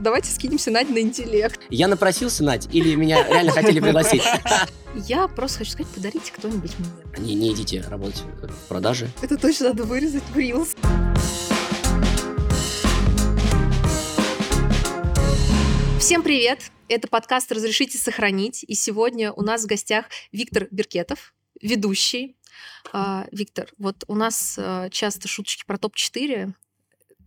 [0.00, 1.60] Давайте скинемся Надь на интеллект.
[1.70, 4.22] Я напросился, Надь, или меня реально хотели пригласить?
[4.94, 6.88] Я просто хочу сказать, подарите кто-нибудь мне.
[7.18, 9.08] Не, не идите работать в продаже.
[9.22, 10.76] Это точно надо вырезать в Reels.
[15.98, 16.70] Всем привет!
[16.88, 18.64] Это подкаст «Разрешите сохранить».
[18.66, 22.36] И сегодня у нас в гостях Виктор Беркетов, ведущий.
[22.92, 26.54] А, Виктор, вот у нас а, часто шуточки про топ-4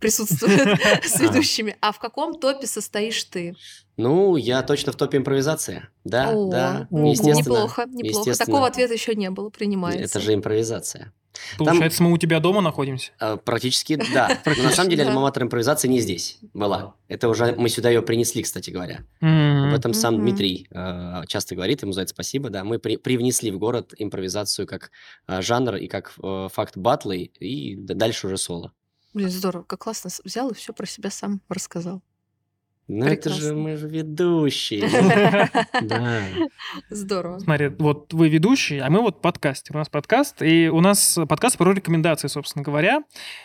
[0.02, 1.76] присутствуют с ведущими.
[1.80, 3.56] А в каком топе состоишь ты?
[3.96, 5.88] Ну, я точно в топе импровизация.
[6.04, 7.38] Да, О, да, естественно.
[7.38, 8.18] Неплохо, неплохо.
[8.18, 8.46] естественно.
[8.46, 10.04] Такого ответа еще не было, принимается.
[10.04, 11.12] Это же импровизация.
[11.56, 13.12] Получается, мы у тебя дома находимся?
[13.18, 14.38] Э, Практически, да.
[14.56, 16.94] Но на самом деле, альма-матер импровизации не здесь была.
[17.08, 19.04] Это уже мы сюда ее принесли, кстати говоря.
[19.20, 20.18] Об этом сам.
[20.18, 22.64] Дмитрий э, часто говорит, ему за это спасибо, да.
[22.64, 24.90] Мы при- привнесли в город импровизацию как
[25.26, 28.72] э, жанр и как э, факт батлы, и дальше уже соло.
[29.14, 32.02] Блин, здорово, как классно взял и все про себя сам рассказал.
[32.88, 34.82] Ну это же мы же ведущие.
[35.82, 36.20] Да.
[36.90, 37.38] Здорово.
[37.38, 39.76] Смотри, вот вы ведущий, а мы вот подкастер.
[39.76, 43.02] У нас подкаст, и у нас подкаст про рекомендации, собственно говоря.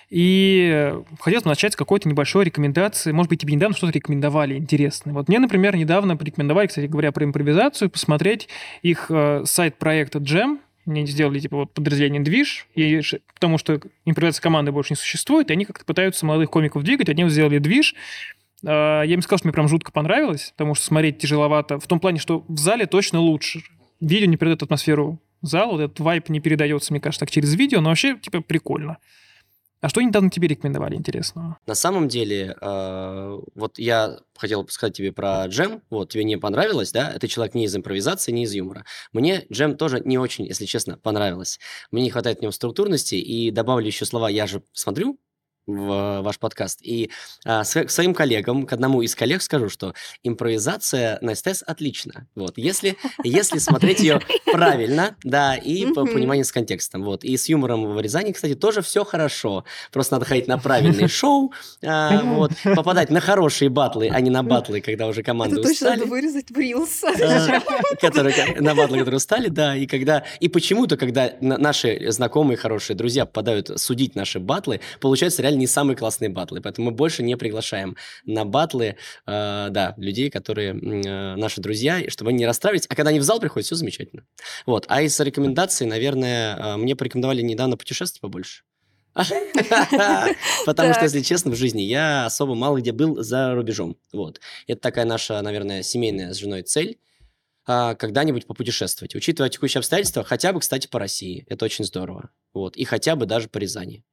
[0.09, 3.11] И хотелось бы начать с какой-то небольшой рекомендации.
[3.11, 5.13] Может быть, тебе недавно что-то рекомендовали интересное.
[5.13, 8.49] Вот мне, например, недавно порекомендовали, кстати говоря, про импровизацию, посмотреть
[8.81, 10.59] их э, сайт проекта Jam.
[10.87, 13.01] Они сделали типа вот подразделение Движ, и,
[13.33, 17.09] потому что импровизация команды больше не существует, и они как-то пытаются молодых комиков двигать.
[17.09, 17.93] Вот сделали Движ,
[18.63, 21.79] Э, Я им сказал, что мне прям жутко понравилось, потому что смотреть тяжеловато.
[21.79, 23.61] В том плане, что в зале точно лучше.
[23.99, 27.81] Видео не передает атмосферу зала, вот этот вайп не передается, мне кажется, так через видео,
[27.81, 28.97] но вообще, типа, прикольно.
[29.79, 31.57] А что недавно тебе рекомендовали интересного?
[31.67, 36.91] На самом деле, э, вот я хотел сказать тебе про джем, вот, тебе не понравилось,
[36.91, 37.11] да?
[37.11, 38.85] Это человек не из импровизации, не из юмора.
[39.13, 41.59] Мне джем тоже не очень, если честно, понравилось.
[41.91, 45.19] Мне не хватает в нем структурности, и добавлю еще слова «я же смотрю»,
[45.67, 46.79] в ваш подкаст.
[46.81, 47.11] И
[47.45, 52.27] а, к своим коллегам, к одному из коллег скажу, что импровизация на СТС отлично.
[52.35, 52.57] Вот.
[52.57, 57.03] Если, если смотреть ее правильно, да, и по пониманию с контекстом.
[57.03, 57.23] Вот.
[57.23, 59.65] И с юмором в Рязани, кстати, тоже все хорошо.
[59.91, 61.51] Просто надо ходить на правильные шоу,
[61.83, 65.99] а, вот, попадать на хорошие батлы, а не на батлы, когда уже Это точно устали.
[65.99, 67.03] надо вырезать в.
[67.03, 67.59] Э,
[67.99, 72.95] которые на батлы, которые устали, да, и когда и почему-то, когда на- наши знакомые, хорошие
[72.95, 77.35] друзья попадают судить наши батлы, получаются реально не самые классные батлы, поэтому мы больше не
[77.35, 77.95] приглашаем
[78.25, 78.95] на батлы,
[79.25, 83.23] э, да, людей, которые э, наши друзья, чтобы они не расстраивались, а когда они в
[83.23, 84.23] зал приходят, все замечательно.
[84.65, 88.63] Вот, а из рекомендаций, наверное, э, мне порекомендовали недавно путешествовать побольше.
[90.65, 93.97] Потому что, если честно, в жизни я особо мало где был за рубежом.
[94.13, 94.39] Вот.
[94.67, 96.99] Это такая наша, наверное, семейная с женой цель
[97.65, 99.15] а, когда-нибудь попутешествовать.
[99.15, 101.45] Учитывая текущие обстоятельства, хотя бы, кстати, по России.
[101.49, 102.29] Это очень здорово.
[102.53, 102.77] Вот.
[102.77, 104.03] И хотя бы даже по Рязани.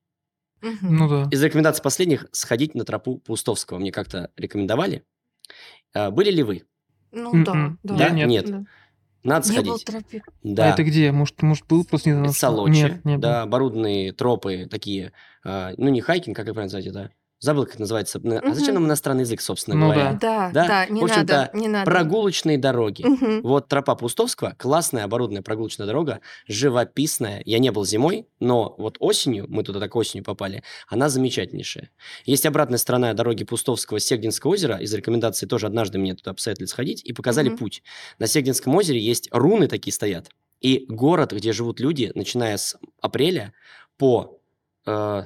[0.83, 1.29] Ну да.
[1.31, 3.79] Из рекомендаций последних сходить на тропу Паустовского.
[3.79, 5.05] Мне как-то рекомендовали.
[5.93, 6.65] А, были ли вы?
[7.13, 7.79] Ну М-м.
[7.83, 8.05] да, да.
[8.07, 8.29] Я нет.
[8.29, 8.51] нет.
[8.51, 8.65] Да.
[9.23, 9.85] Надо Не было сходить.
[9.87, 10.29] тропик.
[10.43, 10.67] Да.
[10.67, 11.11] А это где?
[11.13, 12.33] Может, может был просто не знаю.
[12.33, 13.21] Солочи, Нет, нет.
[13.21, 15.13] да, оборудованные тропы такие,
[15.45, 17.11] а, ну не хайкинг, как это правильно назвать это?
[17.45, 18.19] Забыл, как называется.
[18.23, 20.19] На- А зачем нам иностранный язык, собственно Ну говоря?
[20.19, 21.85] Да, Да, да, не в общем-то, надо, не надо.
[21.91, 23.03] Прогулочные дороги.
[23.05, 23.43] Мгм.
[23.43, 27.43] Вот тропа Пустовского, классная оборудованная прогулочная дорога, живописная.
[27.45, 31.91] Я не был зимой, но вот осенью, мы туда так осенью попали, она замечательнейшая.
[32.25, 34.77] Есть обратная сторона дороги Пустовского Сегдинского озера.
[34.79, 37.59] Из рекомендаций тоже однажды мне туда посоветовали сходить и показали Мгм.
[37.59, 37.83] путь.
[38.19, 40.31] На Сегдинском озере есть руны такие стоят.
[40.63, 43.53] И город, где живут люди, начиная с апреля
[43.99, 44.41] по
[44.87, 45.23] э,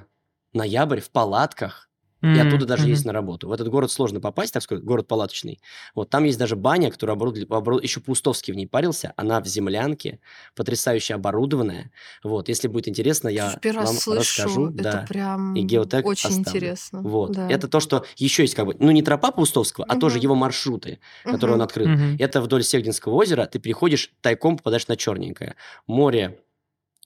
[0.52, 1.87] ноябрь в палатках,
[2.20, 2.90] и М, оттуда даже мгм.
[2.92, 3.48] есть на работу.
[3.48, 5.60] В этот город сложно попасть, так сказать, город палаточный.
[5.94, 9.12] Вот там есть даже баня, которая оборудовали, обору- еще Пустовский в ней парился.
[9.16, 10.20] Она в землянке,
[10.56, 11.90] потрясающе оборудованная.
[12.24, 14.70] Вот, если будет интересно, я Первый раз вам слышу, расскажу.
[14.70, 15.04] это да.
[15.08, 16.48] прям И геотег очень оставлю.
[16.48, 17.02] интересно.
[17.02, 17.32] Вот.
[17.32, 17.48] Да.
[17.50, 20.98] Это то, что еще есть как бы, ну не тропа Пустовского, а тоже его маршруты,
[21.24, 21.88] которые он открыл.
[22.18, 25.54] Это вдоль Сегдинского озера, ты приходишь, тайком попадаешь на черненькое.
[25.86, 26.40] Море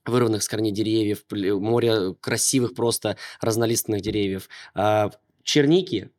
[0.06, 4.48] вырванных с корней деревьев, море красивых просто разнолиственных деревьев.
[4.74, 5.10] А,
[5.42, 6.10] черники,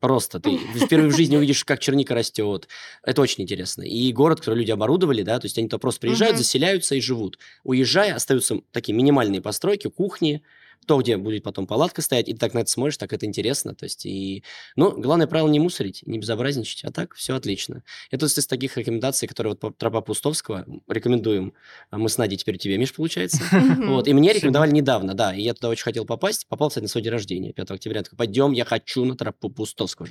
[0.00, 2.68] просто ты впервые в жизни увидишь, как черника растет.
[3.02, 3.82] Это очень интересно.
[3.82, 7.38] И город, который люди оборудовали, да, то есть они туда просто приезжают, заселяются и живут.
[7.64, 10.42] Уезжая, остаются такие минимальные постройки, кухни,
[10.86, 13.74] то, где будет потом палатка стоять, и ты так на это смотришь, так это интересно.
[13.74, 14.42] То есть, и...
[14.76, 17.82] Ну, главное правило не мусорить, не безобразничать, а так все отлично.
[18.10, 21.52] Это из таких рекомендаций, которые вот по- тропа Пустовского рекомендуем.
[21.90, 23.42] А Мы с Надей теперь тебе, Миш, получается.
[23.90, 26.46] Вот, и мне рекомендовали недавно, да, и я туда очень хотел попасть.
[26.48, 28.02] Попал, кстати, на свой день рождения, 5 октября.
[28.02, 30.08] Такой, пойдем, я хочу на тропу Пустовского.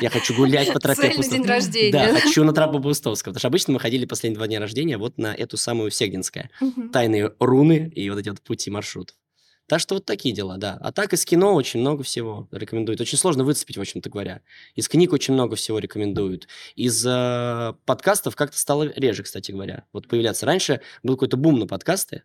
[0.00, 1.46] Я хочу гулять по тропе на день Пустовского.
[1.48, 1.92] рождения.
[1.92, 3.32] Да, хочу на тропу Пустовского.
[3.32, 6.50] Потому что обычно мы ходили последние два дня рождения вот на эту самую Сегдинское.
[6.60, 6.90] Мгм.
[6.90, 9.16] Тайные руны и вот эти вот пути маршрутов.
[9.66, 10.78] Так что вот такие дела, да.
[10.80, 13.00] А так из кино очень много всего рекомендуют.
[13.00, 14.42] Очень сложно выцепить, в общем-то говоря.
[14.76, 16.46] Из книг очень много всего рекомендуют.
[16.76, 19.84] Из э, подкастов как-то стало реже, кстати говоря.
[19.92, 20.46] Вот появляться.
[20.46, 22.22] Раньше был какой-то бум на подкасты.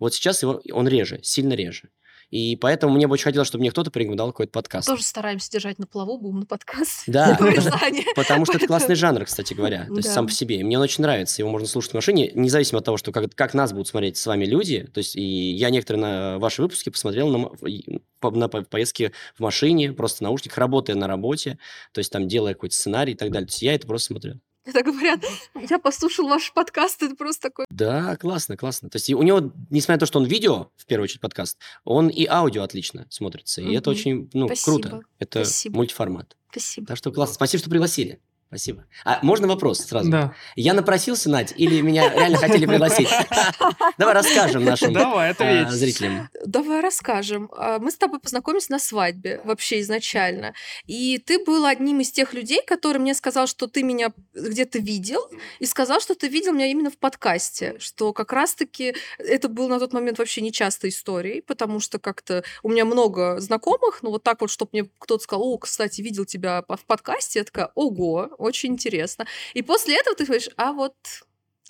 [0.00, 1.90] Вот сейчас его, он реже, сильно реже.
[2.32, 4.88] И поэтому мне бы очень хотелось, чтобы мне кто-то порекомендовал какой-то подкаст.
[4.88, 7.02] Тоже стараемся держать на плаву бум на подкаст.
[7.06, 7.38] Да,
[8.16, 9.84] потому что это классный жанр, кстати говоря.
[9.84, 10.64] То есть сам по себе.
[10.64, 11.42] Мне он очень нравится.
[11.42, 14.46] Его можно слушать в машине, независимо от того, что как, нас будут смотреть с вами
[14.46, 14.82] люди.
[14.94, 20.56] То есть и я некоторые на ваши выпуски посмотрел на, поездке в машине, просто наушниках,
[20.56, 21.58] работая на работе,
[21.92, 23.46] то есть там делая какой-то сценарий и так далее.
[23.46, 24.40] То есть я это просто смотрю.
[24.64, 25.20] Когда говорят,
[25.68, 27.66] я послушал ваш подкаст, это просто такой...
[27.68, 28.90] Да, классно, классно.
[28.90, 32.08] То есть у него, несмотря на то, что он видео, в первую очередь, подкаст, он
[32.08, 33.60] и аудио отлично смотрится.
[33.60, 35.02] И это очень, ну, Спасибо, круто.
[35.18, 35.76] Это спасибо.
[35.76, 36.36] мультиформат.
[36.50, 36.86] Спасибо.
[36.86, 37.34] Так что классно.
[37.34, 38.20] Спасибо, что пригласили.
[38.52, 38.84] Спасибо.
[39.06, 40.10] А можно вопрос сразу?
[40.10, 40.34] Да.
[40.56, 43.08] Я напросился, Надь, или меня реально хотели пригласить?
[43.96, 46.28] Давай расскажем нашим а, зрителям.
[46.44, 47.48] Давай расскажем.
[47.56, 50.52] А, Мы с тобой познакомились на свадьбе вообще изначально.
[50.84, 55.22] И ты был одним из тех людей, который мне сказал, что ты меня где-то видел,
[55.58, 57.76] и сказал, что ты видел меня именно в подкасте.
[57.78, 62.68] Что как раз-таки это был на тот момент вообще нечастой историей, потому что как-то у
[62.68, 66.62] меня много знакомых, но вот так вот, чтобы мне кто-то сказал, о, кстати, видел тебя
[66.68, 69.26] в подкасте, я такая, ого, очень интересно.
[69.54, 70.94] И после этого ты говоришь, а вот...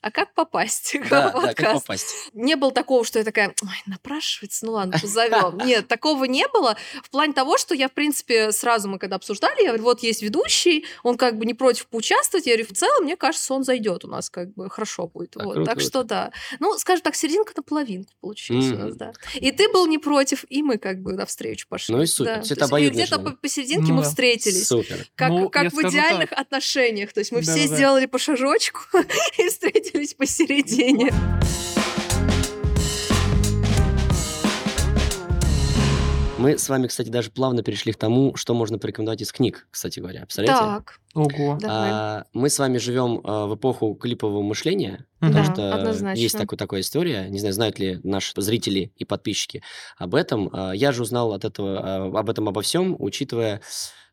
[0.02, 2.31] А как попасть в Да, да, как попасть.
[2.34, 5.58] не было такого, что я такая, ой, напрашивается, ну ладно, позовем.
[5.64, 6.76] Нет, такого не было.
[7.04, 10.20] В плане того, что я, в принципе, сразу мы когда обсуждали, я говорю, вот есть
[10.22, 12.46] ведущий, он как бы не против поучаствовать.
[12.46, 15.37] Я говорю, в целом, мне кажется, он зайдет у нас, как бы хорошо будет.
[15.37, 15.88] А, Вот, круто, так круто.
[15.88, 16.32] что да.
[16.58, 18.81] Ну, скажем так, серединка на половинку получилась у Мгм.
[18.88, 19.12] нас, да.
[19.34, 21.94] И ты был не против, и мы как бы навстречу пошли.
[21.94, 22.37] Ну и супер.
[22.37, 22.43] Да.
[22.43, 24.08] Всё это Где-то по- посерединке Ну мы да.
[24.08, 24.66] встретились.
[24.66, 25.06] Супер.
[25.14, 27.12] Как, Ну, как в идеальных отношениях.
[27.12, 27.76] То есть мы все Да-да-да.
[27.76, 28.81] сделали по шажочку
[29.38, 31.12] и встретились посередине.
[36.38, 40.00] Мы с вами, кстати, даже плавно перешли к тому, что можно порекомендовать из книг, кстати
[40.00, 40.22] говоря.
[40.22, 40.60] Представляете?
[40.60, 41.56] Так, Ого.
[41.68, 45.30] А, мы с вами живем а, в эпоху клипового мышления, Мгм.
[45.32, 46.20] потому Да, что однозначно.
[46.20, 47.28] есть такой, такая история.
[47.28, 49.62] Не знаю, знают ли наши зрители и подписчики
[49.96, 50.50] об этом.
[50.52, 53.60] А, я же узнал от этого, а, об этом обо всем, учитывая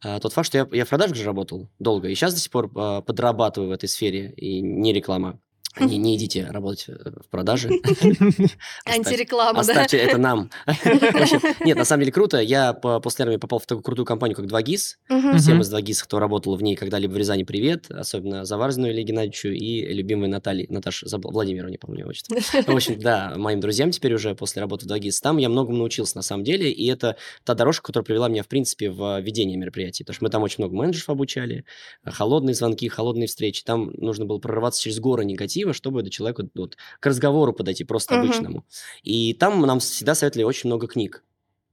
[0.03, 2.51] а, тот факт, что я, я в продажах же работал долго, и сейчас до сих
[2.51, 5.39] пор а, подрабатываю в этой сфере, и не реклама.
[5.79, 7.69] Не, не идите работать э, в продаже.
[8.85, 9.59] Антиреклама, да?
[9.59, 10.49] Оставьте это нам.
[11.61, 12.39] Нет, на самом деле круто.
[12.39, 14.95] Я по- после армии попал в такую крутую компанию, как 2GIS.
[15.09, 15.37] Мгм.
[15.37, 17.89] Всем из 2GIS, кто работал в ней когда-либо в Рязани, привет.
[17.89, 22.37] Особенно Заварзину Илье Геннадьевичу и любимой Наталье, Наташе забыл, Владимировне, по-моему, ее отчество.
[22.39, 25.19] В общем, да, моим друзьям теперь уже после работы в 2GIS.
[25.21, 28.47] Там я многому научился на самом деле, и это та дорожка, которая привела меня, в
[28.47, 30.03] принципе, в ведение мероприятий.
[30.03, 31.65] Потому что мы там очень много менеджеров обучали,
[32.03, 33.63] холодные звонки, холодные встречи.
[33.63, 38.15] Там нужно было прорываться через горы негатива, чтобы до человека вот, к разговору подойти просто
[38.15, 38.23] Мгм.
[38.25, 38.65] обычному.
[39.03, 41.23] И там нам всегда советовали очень много книг.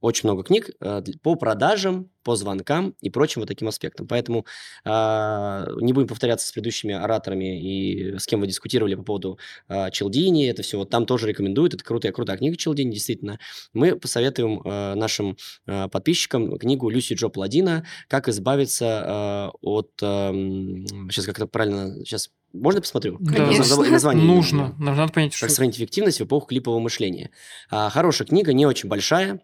[0.07, 4.07] Очень много книг э, по продажам, по звонкам и прочим вот таким аспектам.
[4.07, 4.47] Поэтому
[4.85, 9.91] а, не будем повторяться с предыдущими ораторами и с кем вы дискутировали по поводу а,
[9.91, 10.49] Челдини.
[10.49, 11.75] Это все вот там тоже рекомендуют.
[11.75, 13.41] Это крутая, крутая книга Челдини, действительно.
[13.73, 15.37] Мы посоветуем а, нашим
[15.67, 21.97] а, подписчикам книгу Люси Джо Пладина «Как избавиться а, от...» Сейчас как это правильно...
[22.05, 23.19] Сейчас можно посмотрю?
[23.19, 23.89] Конечно.
[23.91, 24.25] Название.
[24.25, 24.75] Нужно.
[24.79, 25.49] Надо понять, Как что...
[25.49, 27.31] сохранить эффективность в эпоху клипового мышления.
[27.71, 29.41] А, хорошая книга, не очень большая.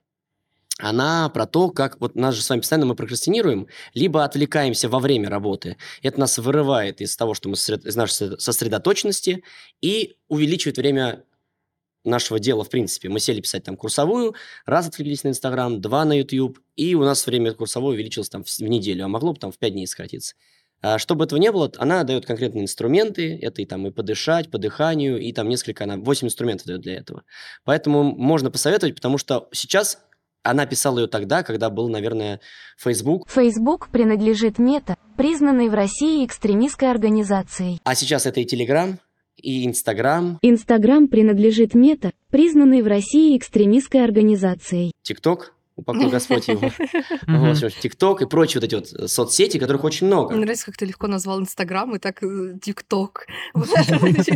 [0.83, 4.99] Она про то, как вот нас же с вами постоянно мы прокрастинируем, либо отвлекаемся во
[4.99, 5.77] время работы.
[6.03, 9.45] Это нас вырывает из того, что мы сосред- из нашей сосред- сосредоточенности
[9.81, 11.25] и увеличивает время
[12.05, 13.09] нашего дела в принципе.
[13.09, 14.35] Мы сели писать там курсовую,
[14.67, 18.61] раз отвлеклись на Инстаграм, два на YouTube, и у нас время курсовой увеличилось там в
[18.61, 20.35] неделю, а могло бы там в пять дней сократиться.
[20.81, 24.59] А, Чтобы этого не было, она дает конкретные инструменты, это и там и подышать, по
[24.59, 27.23] дыханию, и там несколько, она 8 инструментов дает для этого.
[27.63, 29.99] Поэтому можно посоветовать, потому что сейчас
[30.43, 32.41] она писала ее тогда, когда был, наверное,
[32.77, 37.81] Facebook, Facebook принадлежит Мета, признанной в России экстремистской организацией.
[37.85, 38.97] а сейчас это и Telegram,
[39.37, 44.93] и Instagram, Инстаграм принадлежит Мета, признанной в России экстремистской организацией.
[45.09, 46.61] TikTok, упокой Господь его.
[47.27, 50.33] Вот, в общем, TikTok и прочие вот эти вот соцсети, которых очень много.
[50.33, 53.27] Мне нравится, как ты легко назвал Инстаграм и так э, ТикТок.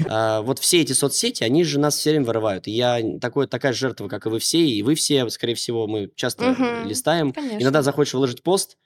[0.09, 2.67] А, вот все эти соцсети, они же нас все время вырывают.
[2.67, 5.87] И я такой, такая же жертва, как и вы все, и вы все, скорее всего,
[5.87, 7.33] мы часто листаем.
[7.59, 8.77] Иногда захочешь выложить пост,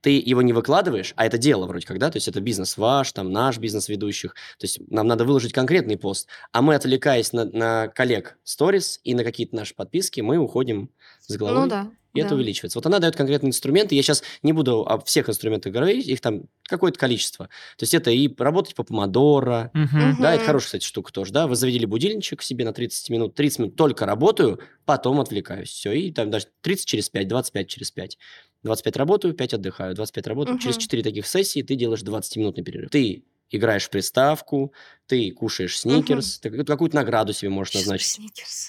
[0.00, 3.12] ты его не выкладываешь, а это дело вроде как, да, то есть это бизнес ваш,
[3.12, 7.44] там наш бизнес ведущих, то есть нам надо выложить конкретный пост, а мы, отвлекаясь на,
[7.44, 10.90] на коллег сторис и на какие-то наши подписки, мы уходим
[11.26, 11.90] с головой Ну да.
[11.92, 12.36] и и это Да.
[12.36, 12.78] увеличивается.
[12.78, 13.94] Вот она дает конкретные инструменты.
[13.94, 17.46] Я сейчас не буду о всех инструментах говорить, их там какое-то количество.
[17.76, 20.16] То есть это и работать по помодоро, Мгм.
[20.18, 21.46] да, это хорошая, кстати, штука тоже, да.
[21.46, 25.68] Вы заведели будильничек себе на 30 минут, 30 минут только работаю, потом отвлекаюсь.
[25.68, 28.18] Все, и там даже 30 через 5, 25 через 5.
[28.62, 30.58] 25 работаю, 5 отдыхаю, 25 работаю.
[30.58, 30.80] Через Мгм.
[30.82, 32.90] 4 таких сессии ты делаешь 20-минутный перерыв.
[32.90, 34.72] Ты играешь в приставку,
[35.06, 38.08] ты кушаешь сникерс, ты какую-то награду себе можешь назначить.
[38.14, 38.68] сникерс.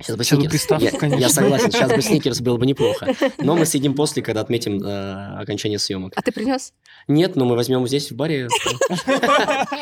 [0.00, 0.50] Сейчас бы Сейчас бы сникерс.
[0.50, 1.20] приставку, я, конечно.
[1.20, 3.14] я согласен, сейчас бы сникерс было бы неплохо.
[3.38, 6.12] Но мы съедим после, когда отметим э, окончание съемок.
[6.16, 6.72] А ты принес?
[7.08, 8.48] Нет, но мы возьмем здесь в баре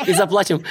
[0.05, 0.63] и заплатим.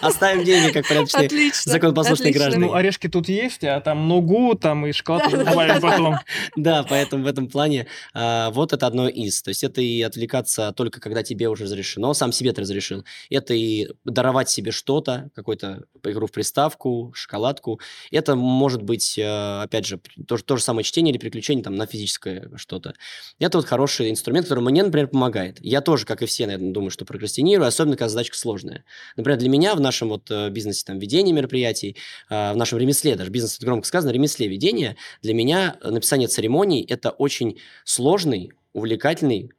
[0.00, 2.66] Оставим деньги, как порядочные законопослушные граждане.
[2.66, 6.16] Ну, орешки тут есть, а там ногу, там и шоколад добавим потом.
[6.56, 9.42] Да, поэтому в этом плане а, вот это одно из.
[9.42, 13.04] То есть это и отвлекаться только когда тебе уже разрешено, сам себе ты разрешил.
[13.28, 17.80] Это и даровать себе что-то, какую-то игру в приставку, шоколадку.
[18.10, 21.86] Это может быть, э, опять же, то, то же самое чтение или приключение там, на
[21.86, 22.94] физическое что-то.
[23.38, 25.58] Это вот хороший инструмент, который мне, например, помогает.
[25.60, 28.84] Я тоже, как и все, наверное, думаю, что прокрастинирую, особенно когда задачка сложная.
[29.16, 31.96] Например, для меня в нашем вот э, бизнесе там, ведения мероприятий,
[32.30, 36.82] э, в нашем ремесле, даже бизнес, это громко сказано, ремесле ведения, для меня написание церемоний–
[36.88, 39.50] это очень сложный, увлекательный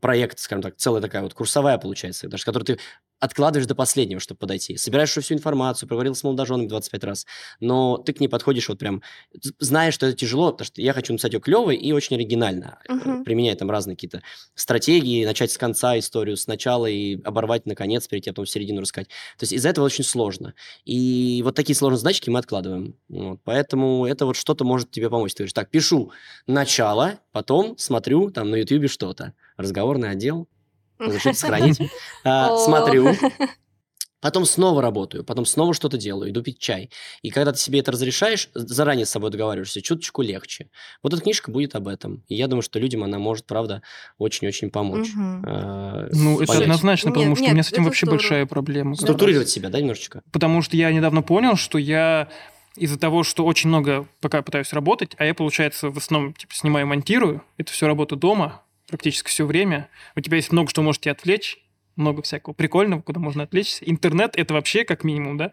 [0.00, 2.78] проект, скажем так, целая такая вот курсовая получается, даже который ты
[3.18, 4.78] откладываешь до последнего, чтобы подойти.
[4.78, 7.26] Собираешь всю информацию, проговорил с молодоженами 25 раз,
[7.60, 9.02] но ты к ней подходишь вот прям,
[9.34, 12.78] з- зная, что это тяжело, потому что я хочу написать ее клево и очень оригинально,
[12.88, 13.24] Мгм.
[13.24, 14.22] применяя там разные какие-то
[14.54, 19.08] стратегии, начать с конца историю сначала и оборвать наконец, перейти, а потом в середину рассказать.
[19.36, 20.54] То есть из-за этого очень сложно.
[20.86, 22.96] И вот такие сложные задачки мы откладываем.
[23.10, 23.40] Вот.
[23.44, 25.32] Поэтому это вот что-то может тебе помочь.
[25.34, 26.12] Ты говоришь, так, пишу
[26.46, 29.34] начало, потом смотрю там на ютубе что-то.
[29.60, 30.48] Разговорный отдел,
[30.98, 31.78] разрешите сохранить.
[32.24, 32.56] А.
[32.58, 33.14] Смотрю,
[34.20, 36.90] потом снова работаю, потом снова что-то делаю, иду пить чай.
[37.22, 40.68] И когда ты себе это разрешаешь, заранее с собой договариваешься, чуточку легче.
[41.02, 42.22] Вот эта книжка будет об этом.
[42.28, 43.82] И я думаю, что людям она может, правда,
[44.18, 45.08] очень-очень помочь.
[45.16, 48.18] Э, Ну, это однозначно, Нет, потому что у меня с этим вообще здорово.
[48.20, 48.90] большая проблема.
[48.90, 49.00] раз.
[49.00, 50.22] Структурировать себя, да, немножечко?
[50.32, 52.28] Потому что я недавно понял, что я
[52.76, 56.86] из-за того, что очень много пока пытаюсь работать, а я, получается, в основном типа, снимаю
[56.86, 59.88] и монтирую, это все работа дома, практически все время.
[60.16, 61.58] У тебя есть много что может тебя отвлечь,
[61.96, 63.84] много всякого прикольного, куда можно отвлечься.
[63.84, 65.52] Интернет— это вообще как минимум, да.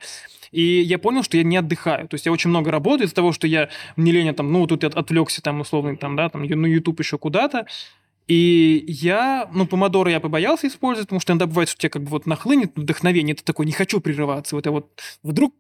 [0.52, 2.08] И я понял, что я не отдыхаю.
[2.08, 4.84] То есть я очень много работаю из-за того, что я не леня там, ну, тут
[4.84, 7.68] я отвлекся там, условно, там, да, там, на YouTube еще куда-то.
[8.28, 12.10] И я, ну, помодоро я побоялся использовать, потому что иногда бывает, что тебе как бы
[12.10, 14.90] вот нахлынет вдохновение, ты такой, не хочу прерываться, вот я вот
[15.24, 15.54] вдруг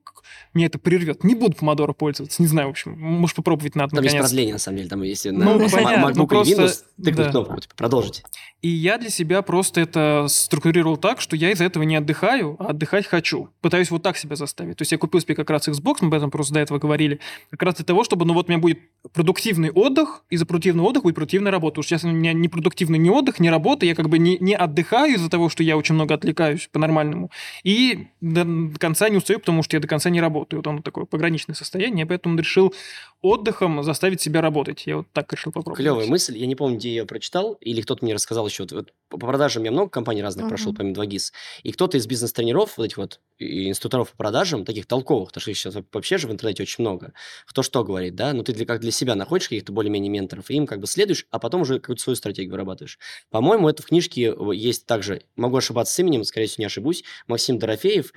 [0.54, 4.04] меня это прервет, не буду помодоро пользоваться, не знаю, в общем, может попробовать надо Там
[4.04, 4.30] есть наконец.
[4.32, 4.90] продление, на самом деле.
[4.90, 7.32] Там если Ну, на понятно, MacBook ну, просто- Windows тыкнуть да.
[7.32, 8.24] кнопку, типа, продолжить.
[8.62, 12.70] И я для себя просто это структурировал так, что я из-за этого не отдыхаю, а
[12.72, 13.50] отдыхать хочу.
[13.62, 14.78] Пытаюсь вот так себя заставить.
[14.78, 17.20] То есть я купил себе как раз Xbox, мы об этом просто до этого говорили,
[17.52, 18.80] как раз для того, чтобы, ну вот у меня будет
[19.14, 21.82] продуктивный отдых, и за продуктивный отдых будет продуктивная работа.
[21.84, 24.56] Что сейчас у меня не продуктивный ни отдых, ни работа, я как бы не, не
[24.56, 27.32] отдыхаю из-за того, что я очень много отвлекаюсь по-нормальному,
[27.64, 28.46] и до
[28.80, 30.60] конца не устаю, потому что я до конца не работаю.
[30.60, 32.74] Вот оно такое пограничное состояние, я поэтому решил
[33.22, 34.84] отдыхом заставить себя работать.
[34.86, 35.78] Я вот так решил попробовать.
[35.80, 36.38] Клевая мысль.
[36.38, 38.64] Я не помню, где я ее прочитал, или кто-то мне рассказал еще.
[38.64, 40.50] Вот, вот по продажам я много компаний разных Мгм.
[40.50, 41.32] прошел, помимо 2GIS.
[41.64, 45.58] И кто-то из бизнес-тренеров, вот этих вот инструкторов по продажам, таких толковых, потому что их
[45.58, 47.14] сейчас вообще же в интернете очень много,
[47.46, 50.56] кто что говорит, да, ну ты для, как для себя находишь каких-то более-менее менторов, и
[50.56, 53.00] им как бы следуешь, а потом уже какую-то свою стратегию вырабатываешь.
[53.30, 57.04] По-моему, это в книжке э, есть также, могу ошибаться с именем, скорее всего, не ошибусь,
[57.28, 58.14] Максим Дорофеев,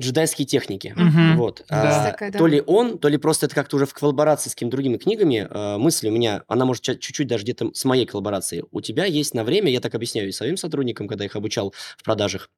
[0.00, 0.92] «Джедайские техники».
[0.96, 1.36] Мгм.
[1.36, 1.64] Вот.
[1.68, 2.00] Да.
[2.00, 2.38] А, такая, да.
[2.38, 5.46] То ли он, то ли просто это как-то уже в коллаборации с какими-то другими книгами.
[5.48, 8.64] э, мысль у меня, она может чуть-чуть даже где-то с моей коллаборацией.
[8.70, 12.02] У тебя есть на время, я так объясняю и своим сотрудникам, когда их обучал в
[12.02, 12.48] продажах,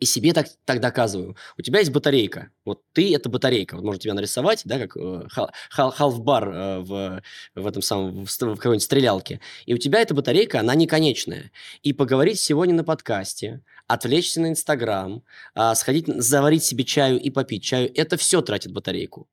[0.00, 1.36] и себе так, так доказываю.
[1.58, 2.50] У тебя есть батарейка.
[2.64, 3.76] Вот ты– это батарейка.
[3.76, 5.28] Вот можно тебя нарисовать, да, как э,
[5.70, 7.22] халфбар э, в,
[7.54, 9.40] в этом самом, в, в какой-нибудь стрелялке.
[9.66, 11.52] И у тебя эта батарейка, она не конечная.
[11.82, 15.22] И поговорить сегодня на подкасте, отвлечься на Инстаграм,
[15.54, 19.28] а, сходить, заварить себе чаю и попить чаю– это все тратит батарейку.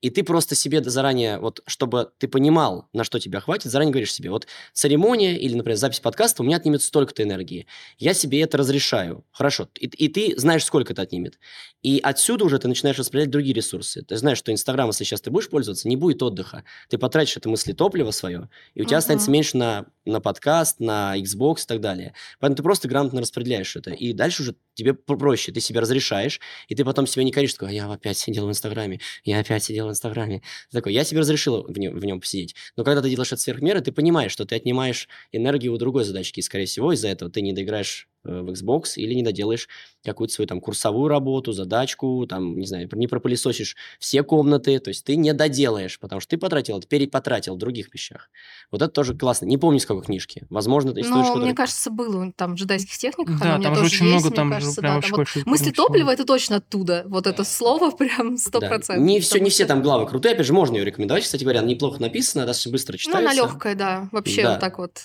[0.00, 4.12] И ты просто себе заранее, вот, чтобы ты понимал, на что тебя хватит, заранее говоришь
[4.12, 7.66] себе, вот церемония или, например, запись подкаста у меня отнимет столько-то энергии.
[7.98, 9.24] Я себе это разрешаю.
[9.32, 9.68] Хорошо.
[9.78, 11.38] И, и ты знаешь, сколько это отнимет.
[11.82, 14.02] И отсюда уже ты начинаешь распределять другие ресурсы.
[14.02, 16.64] Ты знаешь, что Инстаграм, если сейчас ты будешь пользоваться, не будет отдыха.
[16.88, 21.14] Ты потратишь это мысли топливо свое, и у тебя останется меньше на, на подкаст, на
[21.18, 22.14] Xbox и так далее.
[22.40, 23.90] Поэтому ты просто грамотно распределяешь это.
[23.90, 25.52] И дальше уже тебе про- проще.
[25.52, 28.50] Ты себе разрешаешь, и ты потом себя не коришь, такой, «А я опять сидел в
[28.50, 30.42] Инстаграме, я опять сидел в Инстаграме.
[30.72, 32.54] Такой, я себе разрешил в нем, в нем посидеть.
[32.76, 36.04] Но когда ты делаешь это сверх меры, ты понимаешь, что ты отнимаешь энергию у другой
[36.04, 39.68] задачки, и, скорее всего, из-за этого ты не доиграешь в Xbox или не доделаешь
[40.04, 45.04] какую-то свою там курсовую работу, задачку, там, не знаю, не пропылесосишь все комнаты, то есть
[45.04, 48.28] ты не доделаешь, потому что ты потратил, это перепотратил в других вещах.
[48.70, 49.46] Вот это тоже классно.
[49.46, 50.46] Не помню, с какой книжки.
[50.50, 53.38] Возможно, это из Но что- мне кажется, было там в джедайских техниках.
[53.40, 54.90] Да, оно у меня там же тоже очень есть, много, мне там же кажется, прям
[54.90, 57.04] да, вообще там вот Мысли топлива это точно оттуда.
[57.06, 58.68] Вот это слово прям сто Да.
[58.68, 59.04] процентов.
[59.06, 60.34] Не все, не все там главы крутые.
[60.34, 61.24] Опять же, можно ее рекомендовать.
[61.24, 63.20] Кстати говоря, она неплохо написана, достаточно быстро Ну, читается.
[63.30, 64.08] она легкая, да.
[64.12, 64.50] Вообще Да.
[64.52, 65.04] вот так вот.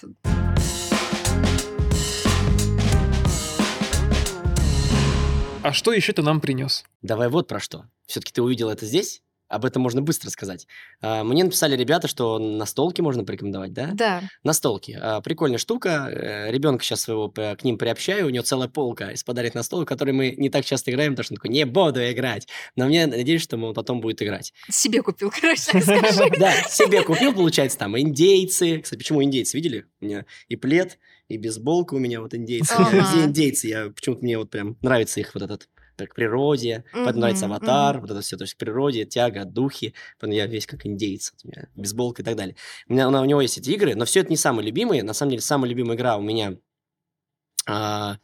[5.61, 6.85] А что еще ты нам принес?
[7.01, 7.85] Давай вот про что.
[8.07, 9.21] Все-таки ты увидел это здесь?
[9.49, 10.67] Об этом можно быстро сказать.
[11.01, 13.89] А, Мне написали ребята, что настолки можно порекомендовать, да?
[13.93, 14.21] Да.
[14.43, 14.97] Настолки.
[15.01, 16.07] А, Прикольная штука.
[16.09, 18.27] Э, Ребенка сейчас своего к ним приобщаю.
[18.27, 21.33] У него целая полка из подарок настолок, которые мы не так часто играем, потому что
[21.33, 22.47] он такой, не буду играть.
[22.75, 24.53] Но мне надеюсь, что он потом будет играть.
[24.69, 26.29] Себе купил, короче, так скажи.
[26.39, 28.79] Да, себе купил, получается, там индейцы.
[28.81, 29.57] Кстати, почему индейцы?
[29.57, 29.85] Видели?
[29.99, 32.73] У меня и плед, и бейсболка у меня вот индейцы.
[32.91, 33.67] Везде индейцы.
[33.67, 37.95] Я почему-то мне вот прям нравится их вот этот к природе, поэтому нравится Мгм, аватар,
[37.97, 38.01] мгм.
[38.01, 41.49] вот это все, то есть к природе, тяга, духи, поэтому я весь как индейец, у
[41.49, 42.55] меня бейсболка и так далее.
[42.87, 45.31] У, меня, у него есть эти игры, но все это не самые любимые, на самом
[45.31, 46.55] деле самая любимая игра у меня,
[47.67, 48.17] а,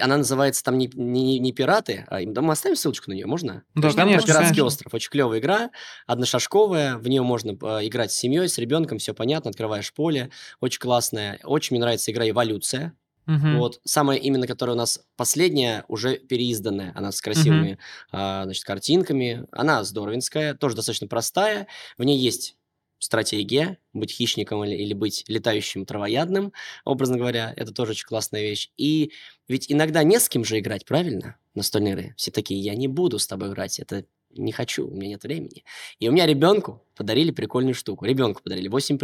[0.00, 3.64] она называется там не, не, не «Пираты», а, мы оставим ссылочку на нее, можно?
[3.74, 4.66] Да, Там конечно, «Пиратский конечно.
[4.66, 5.70] остров», очень клевая игра,
[6.06, 10.30] одношажковая, в нее можно а, играть с семьей, с ребенком, все понятно, открываешь поле,
[10.60, 12.94] очень классная, очень мне нравится игра «Эволюция»,
[13.26, 13.50] Мгм.
[13.50, 16.92] вот, самая именно, которая у нас последняя, уже переизданная.
[16.96, 17.78] Она с красивыми,
[18.10, 19.46] а, значит, картинками.
[19.52, 21.68] Она здоровенская, тоже достаточно простая.
[21.98, 22.56] В ней есть
[23.04, 26.52] стратегия, быть хищником или, или быть летающим травоядным,
[26.84, 27.52] образно говоря.
[27.56, 28.70] Это тоже очень классная вещь.
[28.76, 29.12] И
[29.48, 31.36] ведь иногда не с кем же играть, правильно?
[31.54, 32.14] Настольные игры.
[32.16, 35.64] Все такие, я не буду с тобой играть, это не хочу, у меня нет времени.
[35.98, 38.04] И у меня ребенку подарили прикольную штуку.
[38.04, 38.98] Ребенку подарили 8+.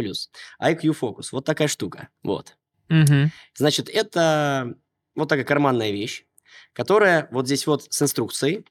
[0.61, 1.27] IQ Focus.
[1.31, 2.09] Вот такая штука.
[2.23, 2.57] Вот.
[2.89, 3.31] Мгм.
[3.55, 4.75] Значит, это
[5.15, 6.25] вот такая карманная вещь,
[6.73, 8.65] которая вот здесь вот с инструкцией.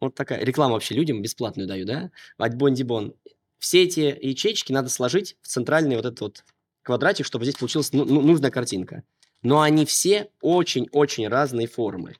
[0.00, 2.10] Вот такая реклама вообще людям бесплатную даю, да?
[2.36, 3.14] От Бондибон.
[3.58, 6.44] Все эти ячейки надо сложить в центральный вот этот вот
[6.82, 9.02] квадратик, чтобы здесь получилась ну- ну- нужная картинка.
[9.42, 12.16] Но они все очень-очень разные формы.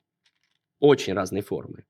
[0.80, 1.84] Очень разные формы.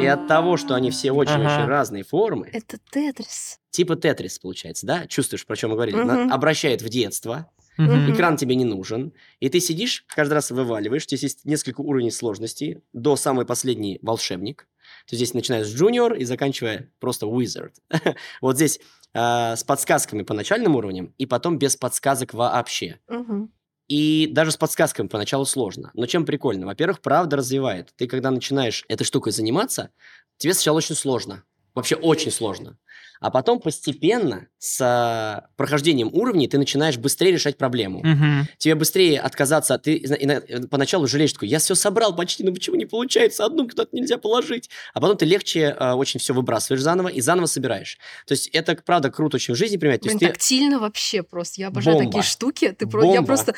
[0.00, 1.66] И от того, что они все очень-очень Ага.
[1.66, 3.58] разные формы, Это Тетрис.
[3.70, 5.06] типа Тетрис получается, да?
[5.08, 6.30] Чувствуешь, про чем мы говорили?
[6.32, 7.50] Обращает в детство.
[7.76, 12.80] Экран тебе не нужен, и ты сидишь, каждый раз вываливаешь, здесь есть несколько уровней сложности,
[12.94, 14.66] до самый последний волшебник.
[15.06, 17.72] То есть здесь начиная с junior и заканчивая просто wizard.
[18.40, 18.80] Вот здесь
[19.14, 23.00] а, с подсказками по начальным уровням, и потом без подсказок вообще.
[23.08, 23.52] Мгм.
[23.88, 25.90] И даже с подсказками поначалу сложно.
[25.94, 26.66] Но чем прикольно?
[26.66, 27.92] Во-первых, правда развивает.
[27.96, 29.90] Ты, когда начинаешь этой штукой заниматься,
[30.38, 31.44] тебе сначала очень сложно.
[31.74, 32.78] Вообще очень сложно.
[33.20, 38.48] А потом постепенно с а, прохождением уровней ты начинаешь быстрее решать проблему Мгм.
[38.58, 42.84] тебе быстрее отказаться, ты э, поначалу жалеешь, такой, я все собрал почти, но почему не
[42.86, 47.20] получается, одну куда-то нельзя положить, а потом ты легче э, очень все выбрасываешь заново и
[47.20, 47.98] заново собираешь.
[48.26, 50.02] То есть это, правда, круто очень в жизни применять.
[50.02, 51.60] Блин, ты- тактильно вообще просто.
[51.60, 52.10] Я обожаю Бомба.
[52.12, 52.72] такие штуки.
[52.72, 53.02] Ты про...
[53.04, 53.26] Я Бомба.
[53.26, 53.54] просто...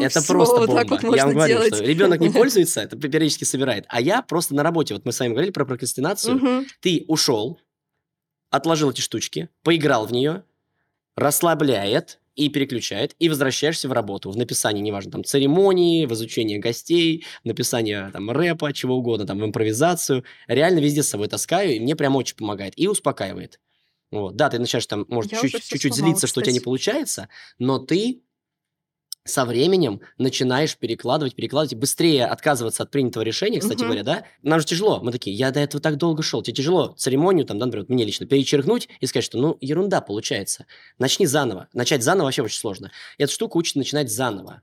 [0.00, 0.82] это Всё, просто вот бомба.
[0.82, 1.74] так вот я можно вам говорю, делать.
[1.74, 5.20] что ребенок не пользуется, это периодически собирает, а я просто на работе, вот мы с
[5.20, 6.66] вами говорили про прокрастинацию, Мгм.
[6.80, 7.58] ты ушел,
[8.50, 10.44] отложил эти штучки, поиграл в нее,
[11.16, 17.24] расслабляет и переключает, и возвращаешься в работу, в написании, неважно, там, церемонии, в изучении гостей,
[17.42, 20.24] в написании, там, рэпа, чего угодно, там, в импровизацию.
[20.46, 23.58] Реально везде с собой таскаю, и мне прям очень помогает и успокаивает.
[24.12, 24.36] Вот.
[24.36, 26.64] Да, ты начинаешь там, может, Я чуть- чуть-чуть сломала, злиться, что у тебя не кстати.
[26.64, 28.22] получается, но ты
[29.28, 33.86] со временем начинаешь перекладывать, перекладывать, и быстрее отказываться от принятого решения, кстати Мгм.
[33.86, 34.24] говоря, да?
[34.42, 35.00] Нам же тяжело.
[35.02, 36.42] Мы такие, я до этого так долго шел.
[36.42, 40.66] Тебе тяжело церемонию, там, да, например, мне лично, перечеркнуть и сказать, что, ну, ерунда получается.
[40.98, 41.68] Начни заново.
[41.72, 42.90] Начать заново вообще очень сложно.
[43.18, 44.62] Эта штука учит начинать заново.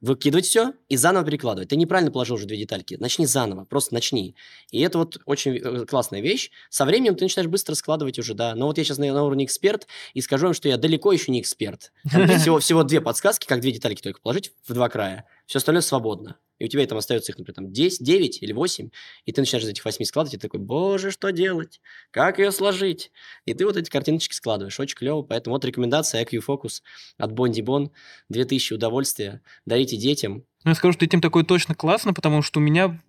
[0.00, 1.70] Выкидывать все и заново перекладывать.
[1.70, 2.96] Ты неправильно положил уже две детальки.
[3.00, 4.36] Начни заново, просто начни.
[4.70, 6.50] И это вот очень э, классная вещь.
[6.70, 8.54] Со временем ты начинаешь быстро складывать уже, да.
[8.54, 11.32] Но вот я сейчас на, на уровне эксперт и скажу вам, что я далеко еще
[11.32, 11.92] не эксперт.
[12.04, 15.26] Всего, всего две подсказки, как две детальки только положить в два края.
[15.46, 16.38] Все остальное свободно.
[16.58, 18.90] И у тебя там остается их, например, там 10, 9 или 8,
[19.26, 21.80] и ты начинаешь из этих 8 складывать, и ты такой, боже, что делать?
[22.10, 23.12] Как ее сложить?
[23.44, 24.78] И ты вот эти картиночки складываешь.
[24.80, 25.22] Очень клево.
[25.22, 26.82] Поэтому вот рекомендация IQ Focus
[27.18, 27.90] от Бонди Бон.
[28.30, 29.42] 2000 удовольствия.
[29.66, 30.44] Дарите детям.
[30.64, 33.00] Ну, я скажу, что этим такой точно классно, потому что у меня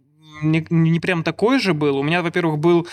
[0.44, 1.98] не, не прям такой же был.
[1.98, 2.88] У меня, во-первых, был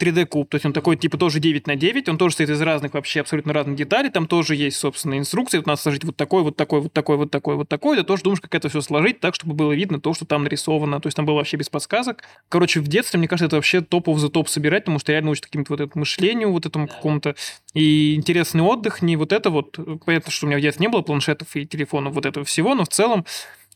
[0.00, 2.94] 3D-куб, то есть он такой, типа, тоже 9 на 9, он тоже состоит из разных,
[2.94, 6.56] вообще абсолютно разных деталей, там тоже есть, собственно, инструкции, вот надо сложить вот такой, вот
[6.56, 9.34] такой, вот такой, вот такой, вот такой, ты тоже думаешь, как это все сложить так,
[9.34, 12.24] чтобы было видно то, что там нарисовано, то есть там было вообще без подсказок.
[12.48, 15.46] Короче, в детстве, мне кажется, это вообще топов за топ собирать, потому что реально учит
[15.46, 17.34] каким-то вот этому мышлению, вот этому какому-то,
[17.74, 21.02] и интересный отдых, не вот это вот, понятно, что у меня в детстве не было
[21.02, 23.24] планшетов и телефонов, вот этого всего, но в целом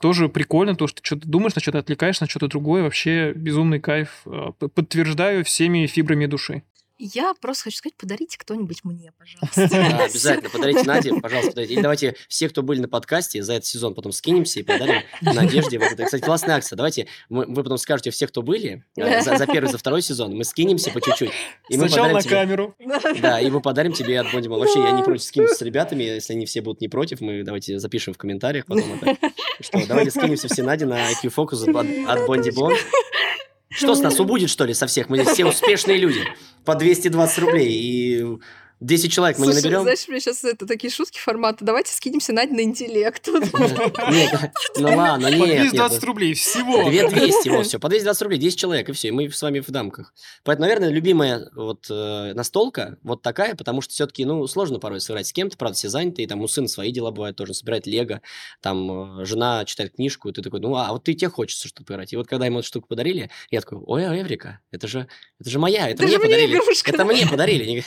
[0.05, 2.83] тоже прикольно, то, что что-то думаешь, на что-то отвлекаешься, на что-то другое.
[2.83, 4.27] Вообще безумный кайф.
[4.59, 6.63] П- Подтверждаю всеми фибрами души.
[6.97, 9.69] Я просто хочу сказать, подарите кто-нибудь мне, пожалуйста.
[9.69, 11.75] Да, обязательно подарите Наде, пожалуйста, подарите.
[11.75, 15.79] Или давайте все, кто были на подкасте за этот сезон, потом скинемся и подарим Надежде.
[15.79, 16.77] Вот это, кстати, классная акция.
[16.77, 20.37] Давайте мы- вы потом скажете все, кто были э, за, за первый, за второй сезон,
[20.37, 21.31] мы скинемся по чуть-чуть.
[21.69, 22.77] И мы Сначала подарим на тебе- камеру.
[23.21, 24.61] Да, и мы подарим тебе от Бондимон.
[24.61, 27.79] Вообще, я не против скинуться с ребятами, если они все будут не против, мы давайте
[27.79, 29.33] запишем в комментариях потом это.
[29.61, 32.73] Что, давайте скинемся все Наде на IQ Focus от, от Бонди Бон.
[33.75, 35.09] Что с нас убудет, что ли, со всех?
[35.09, 36.25] Мы все успешные люди.
[36.65, 37.73] По 220 рублей.
[37.73, 38.39] И
[38.81, 39.83] 10 человек мы не Слушай, наберем.
[39.83, 41.65] знаешь, у меня сейчас это такие шутки формата.
[41.65, 43.27] Давайте скинемся Надь на интеллект.
[44.11, 45.71] Нет, ну ладно, По нет, нет.
[45.71, 46.85] 220 рублей всего.
[46.85, 49.71] 2200, вот, все, по 220 рублей, 10 человек, и все, и мы с вами в
[49.71, 50.15] дамках.
[50.43, 55.27] Поэтому, наверное, любимая вот э, настолка вот такая, потому что все-таки, ну, сложно порой сыграть
[55.27, 58.23] с кем-то, правда, все заняты, и там у сына свои дела бывают тоже, собирает лего,
[58.61, 61.85] там э, жена читает книжку, и ты такой, ну, а вот ты тебе хочется что-то
[61.85, 62.13] поиграть.
[62.13, 65.07] И вот когда ему эту штуку подарили, я такой, ой, Эврика, это же,
[65.39, 66.93] это же моя, это, мне мне подарили.
[66.93, 67.85] это мне подарили.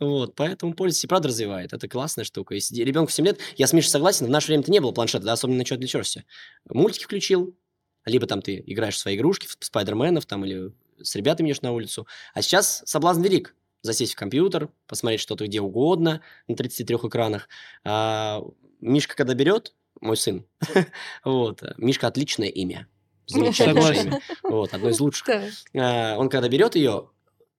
[0.00, 1.72] Вот, поэтому пользуйтесь, правда развивает.
[1.72, 2.54] Это классная штука.
[2.54, 5.32] Если ребенку 7 лет, я с Мишей согласен, в наше время-то не было планшета, да,
[5.32, 6.24] особенно на что отвлечешься.
[6.68, 7.56] Мультики включил,
[8.04, 11.72] либо там ты играешь в свои игрушки, в спайдерменов там, или с ребятами идешь на
[11.72, 12.06] улицу.
[12.34, 13.54] А сейчас соблазн велик.
[13.82, 17.48] Засесть в компьютер, посмотреть что-то где угодно на 33 экранах.
[17.84, 18.42] А,
[18.80, 20.44] Мишка, когда берет, мой сын,
[21.24, 22.88] вот, Мишка отличное имя.
[23.26, 24.20] Замечательное имя.
[24.42, 25.28] Вот, одно из лучших.
[25.74, 27.10] А, он когда берет ее,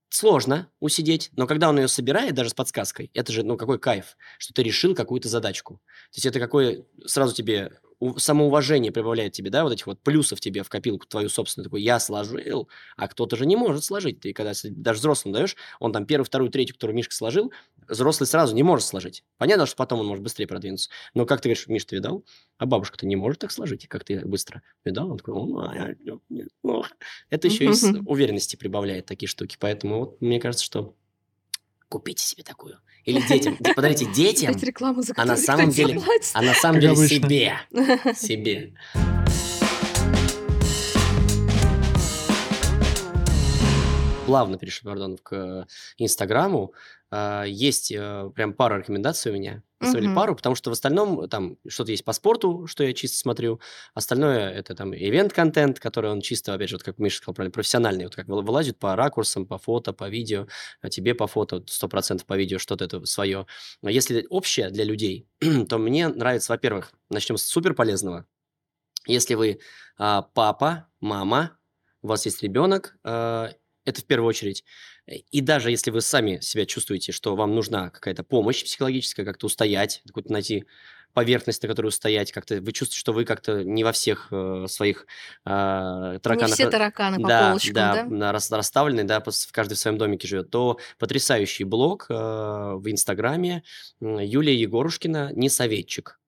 [0.10, 4.18] сложно усидеть, но когда он ее собирает, даже с подсказкой, это же, ну, какой кайф,
[4.38, 5.76] что ты решил какую-то задачку.
[6.12, 7.80] То есть это какое сразу тебе
[8.18, 12.00] самоуважение прибавляет тебе, да, вот этих вот плюсов тебе в копилку твою собственную, такой, я
[12.00, 14.20] сложил, а кто-то же не может сложить.
[14.20, 17.52] Ты когда даже взрослым даешь, он там первую, вторую, третью, которую Мишка сложил,
[17.88, 19.24] взрослый сразу не может сложить.
[19.38, 20.90] Понятно, что потом он может быстрее продвинуться.
[21.14, 22.24] Но как ты говоришь, Миш, ты видал?
[22.58, 24.62] А бабушка-то не может так сложить, как ты быстро.
[24.84, 25.12] Видал?
[25.12, 25.34] Он такой.
[27.30, 29.58] Это еще из уверенности прибавляет такие штуки.
[29.60, 30.96] Поэтому вот мне кажется, что
[31.90, 32.78] купите себе такую.
[33.06, 33.58] Или детям.
[33.60, 34.54] Де- Подарите детям,
[35.02, 36.02] за а на самом деле-
[36.34, 37.60] а на самом деле себе.
[38.16, 38.74] Себе.
[44.28, 45.66] Плавно перешли, пардон, к
[45.98, 46.74] Инстаграму.
[47.10, 49.64] А, Есть э, прям пара рекомендаций у меня.
[49.80, 50.16] На самом деле Мгм.
[50.16, 53.62] пару, потому что в остальном там что-то есть по спорту, что я чисто смотрю.
[53.94, 58.06] Остальное это там ивент-контент, который он чисто, опять же, вот как Миша сказал правильно, профессиональный.
[58.06, 60.48] Вот как выл- вылазит по ракурсам, по фото, по видео,
[60.82, 63.46] а тебе по фото, 100% по видео, что-то это свое.
[63.82, 65.28] Но если общее для людей,
[65.70, 68.26] то мне нравится, во-первых, начнем с супер полезного.
[69.06, 69.60] Если вы
[69.98, 71.58] а, папа, мама,
[72.02, 73.52] у вас есть ребенок, а,
[73.88, 74.66] это в первую очередь.
[75.32, 80.02] И даже если вы сами себя чувствуете, что вам нужна какая-то помощь психологическая, как-то устоять,
[80.06, 80.66] какую-то найти
[81.14, 85.08] поверхность, на которой устоять, как-то вы чувствуете, что вы как-то не во всех э, своих
[85.46, 88.32] э, Не тараканах все ра- тараканы по да, полочкам, да, да?
[88.34, 93.64] рас- расставлены, да, в каждый в своем домике живет, то потрясающий блог э, в Инстаграме
[94.02, 96.20] Юлия Егорушкина «Не советчик».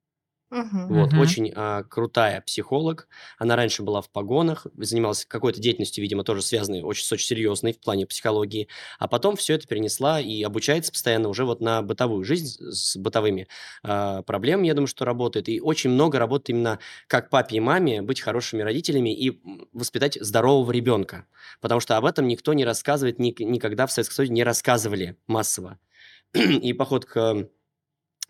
[0.50, 0.80] Мгм.
[0.88, 1.14] Вот, Мгм.
[1.14, 3.06] очень а, крутая психолог.
[3.38, 7.72] Она раньше была в погонах, занималась какой-то деятельностью, видимо, тоже связанной очень, с очень серьезной
[7.74, 8.66] в плане психологии.
[8.98, 13.46] А потом все это перенесла и обучается постоянно уже вот на бытовую жизнь с бытовыми
[13.84, 15.48] а, проблемами, я думаю, что работает.
[15.48, 19.40] И очень много работает именно как папе и маме быть хорошими родителями и
[19.72, 21.26] воспитать здорового ребенка.
[21.60, 25.78] Потому что об этом никто не рассказывает, ник- никогда в Советском Союзе не рассказывали массово.
[26.34, 27.48] И поход к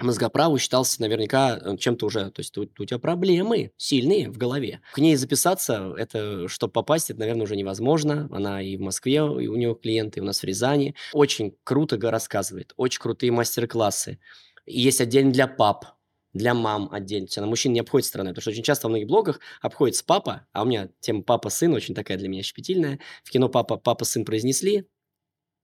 [0.02, 4.80] мозгоправу считался наверняка э, чем-то уже, то есть у, у тебя проблемы сильные в голове.
[4.92, 8.28] К ней записаться, это, чтобы попасть, это, наверное, уже невозможно.
[8.32, 10.94] Она и в Москве, и у нее клиенты, и у нас в Рязани.
[11.12, 14.18] Очень круто рассказывает, очень крутые мастер-классы.
[14.66, 15.86] Есть отдельно для пап,
[16.32, 17.26] для мам отдельно.
[17.36, 20.62] Она мужчин не обходит стороной, потому что очень часто во многих блогах обходится папа, а
[20.62, 23.00] у меня тема папа-сын очень такая для меня щепетильная.
[23.24, 24.86] В кино папа, папа-сын произнесли,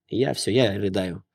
[0.09, 1.26] я все, я рыдаю.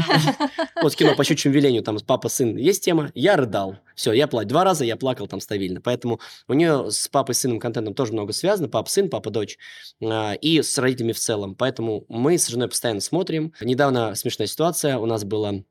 [0.82, 3.76] Вот кино по щучьему велению, там папа, сын, есть тема, я рыдал.
[3.94, 4.48] Все, я плачу.
[4.48, 5.80] Два раза я плакал там стабильно.
[5.80, 8.68] Поэтому у нее с папой, сыном контентом тоже много связано.
[8.68, 9.58] Папа, сын, папа, дочь.
[10.02, 11.54] а, И с родителями в целом.
[11.54, 13.52] Поэтому мы с женой постоянно смотрим.
[13.60, 14.96] Недавно смешная ситуация.
[14.98, 15.64] У нас была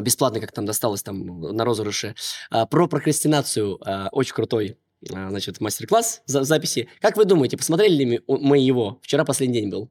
[0.00, 2.14] бесплатно, как там досталось там на розыгрыше,
[2.50, 6.88] а, про прокрастинацию а, очень крутой значит, мастер-класс за записи.
[7.00, 8.98] Как вы думаете, посмотрели ли мы его?
[9.02, 9.90] Вчера последний день был.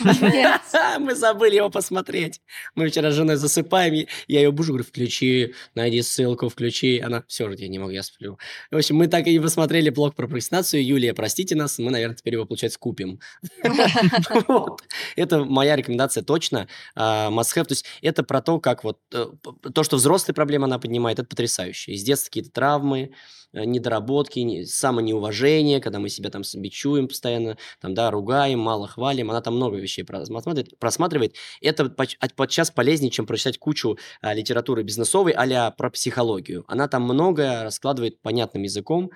[0.98, 2.40] Мы забыли его посмотреть.
[2.74, 6.98] Мы вчера с женой засыпаем, я ее бужу, говорю, включи, найди ссылку, включи.
[7.00, 8.38] Она, все же, я не могу, я сплю.
[8.70, 10.84] В общем, мы так и не посмотрели блог про прокрастинацию.
[10.84, 13.20] Юлия, простите нас, мы, наверное, теперь его, получается, купим.
[15.16, 16.68] Это моя рекомендация точно.
[16.94, 17.52] А, Must.
[17.52, 18.98] То есть это про то, как вот...
[19.12, 19.26] э,
[19.74, 21.92] То, что взрослые проблемы она поднимает, это потрясающе.
[21.92, 23.12] Из детства какие-то травмы,
[23.52, 29.40] недоработки, не- самонеуважение, когда мы себя там бичуем постоянно, там, да, ругаем, мало хвалим, она
[29.40, 30.78] там много вещей просматривает.
[30.78, 31.36] просматривает.
[31.60, 36.64] Это от- подчас полезнее, чем прочитать кучу а, литературы бизнесовой а про психологию.
[36.68, 39.10] Она там многое раскладывает понятным языком,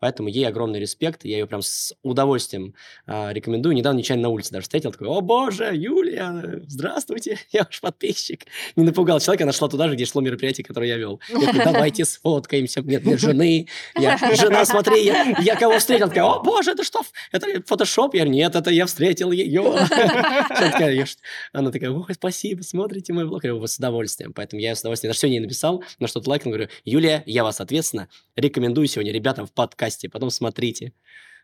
[0.00, 2.74] Поэтому ей огромный респект, я ее прям с удовольствием
[3.06, 3.74] а, рекомендую.
[3.74, 8.46] Недавно нечаянно на улице даже встретил, такой, о боже, Юлия, здравствуйте, я ваш подписчик.
[8.76, 11.20] Не напугал человека, она шла туда же, где шло мероприятие, которое я вел.
[11.28, 13.68] Я такой, давайте сфоткаемся, нет, нет жены.
[13.96, 18.14] Я, жена, смотри, я, я кого встретил, такая, о боже, это что, это фотошоп?
[18.14, 19.60] Я нет, это я встретил ее.
[21.52, 23.44] Она такая, ой, спасибо, смотрите мой блог.
[23.44, 24.32] Я говорю, «Вот с удовольствием.
[24.32, 27.60] Поэтому я с удовольствием, даже сегодня ей написал, на что-то лайкнул, говорю, Юлия, я вас
[27.60, 28.08] ответственно
[28.40, 30.92] рекомендую сегодня ребятам в подкасте, потом смотрите.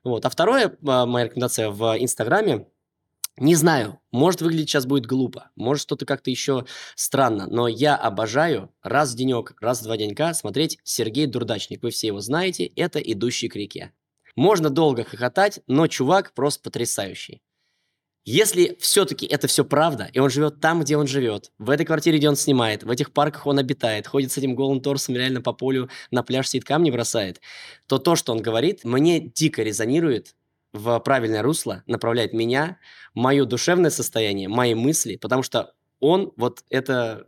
[0.05, 0.25] Вот.
[0.25, 2.67] А второе, а, моя рекомендация в Инстаграме,
[3.39, 8.73] не знаю, может выглядеть сейчас будет глупо, может что-то как-то еще странно, но я обожаю
[8.83, 11.83] раз в денек, раз в два денька смотреть Сергей Дурдачник.
[11.83, 13.93] Вы все его знаете, это «Идущий к реке».
[14.37, 17.43] Можно долго хохотать, но чувак просто потрясающий.
[18.29, 22.19] Если все-таки это все правда, и он живет там, где он живет, в этой квартире,
[22.19, 25.53] где он снимает, в этих парках он обитает, ходит с этим голым торсом реально по
[25.53, 27.41] полю, на пляж сидит, камни бросает,
[27.87, 30.35] то то, что он говорит, мне дико резонирует
[30.73, 32.81] в правильное русло, направляет меня,
[33.15, 37.27] мое душевное состояние, мои мысли, потому что он вот это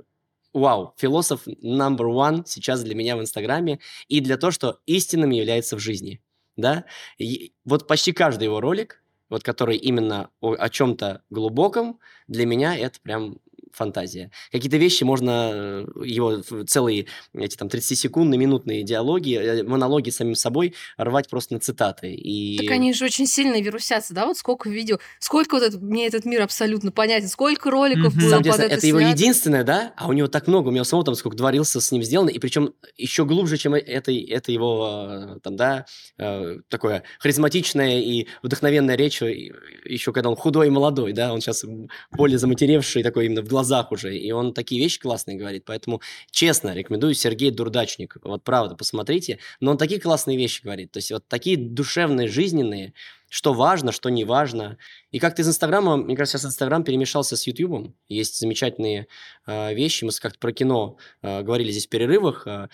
[0.52, 5.76] вау, философ number one сейчас для меня в Инстаграме и для того, что истинным является
[5.76, 6.20] в жизни,
[6.56, 6.86] да.
[7.18, 12.76] И вот почти каждый его ролик, вот который именно о, о чем-то глубоком, для меня
[12.76, 13.38] это прям
[13.72, 14.30] фантазия.
[14.52, 20.74] Какие-то вещи можно, э, его целые эти там 30-секундные, минутные диалоги, э, монологи самим собой
[20.96, 22.12] рвать просто на цитаты.
[22.14, 22.58] И...
[22.58, 24.26] Так они же очень сильно вирусятся, да?
[24.26, 28.24] Вот сколько видео, сколько вот этот, мне этот мир абсолютно понятен, сколько роликов Мгм.
[28.24, 29.14] было под это, это его снято.
[29.14, 29.92] единственное, да?
[29.96, 30.68] А у него так много.
[30.68, 33.74] У меня самого там сколько два рилса с ним сделано, и причем еще глубже, чем
[33.74, 35.86] это, это его э, там, да,
[36.18, 39.52] э, такое харизматичная и вдохновенная речь, и-
[39.84, 41.64] еще когда он худой и молодой, да, он сейчас
[42.12, 43.57] более заматеревший такой именно в глазах
[43.92, 49.38] уже, и он такие вещи классные говорит, поэтому честно рекомендую Сергей Дурдачник, вот правда, посмотрите,
[49.60, 52.92] но он такие классные вещи говорит, то есть вот такие душевные, жизненные,
[53.28, 54.78] что важно, что не важно.
[55.10, 57.94] И как-то из Инстаграма, мне кажется, сейчас Инстаграм перемешался с Ютубом.
[58.08, 59.06] Есть замечательные
[59.46, 60.04] э, вещи.
[60.04, 62.46] Мы как-то про кино э, говорили здесь в перерывах.
[62.46, 62.68] Э,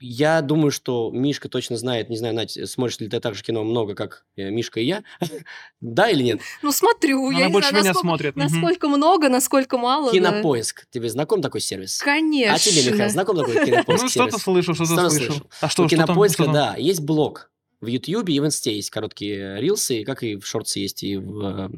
[0.00, 3.94] я думаю, что Мишка точно знает, не знаю, Надь, смотришь ли ты также кино много,
[3.94, 5.04] как э, Мишка и я?
[5.80, 6.40] Да или нет?
[6.62, 8.36] Ну, смотрю, я Она не больше знаю, меня насколько, смотрит.
[8.36, 10.06] насколько много, насколько мало.
[10.06, 10.12] да.
[10.12, 10.86] Кинопоиск.
[10.90, 11.98] Тебе знаком такой сервис?
[11.98, 12.54] Конечно.
[12.54, 15.10] А тебе, Михаил, знаком такой кинопоиск Ну, что-то слышал, что-то слышал.
[15.34, 15.50] слышал.
[15.60, 15.88] А что, У?
[15.88, 20.46] Кинопоиска, да, есть блог в Ютьюбе и в Инсте есть короткие рилсы, как и в
[20.46, 21.70] Шортсе есть, и в э,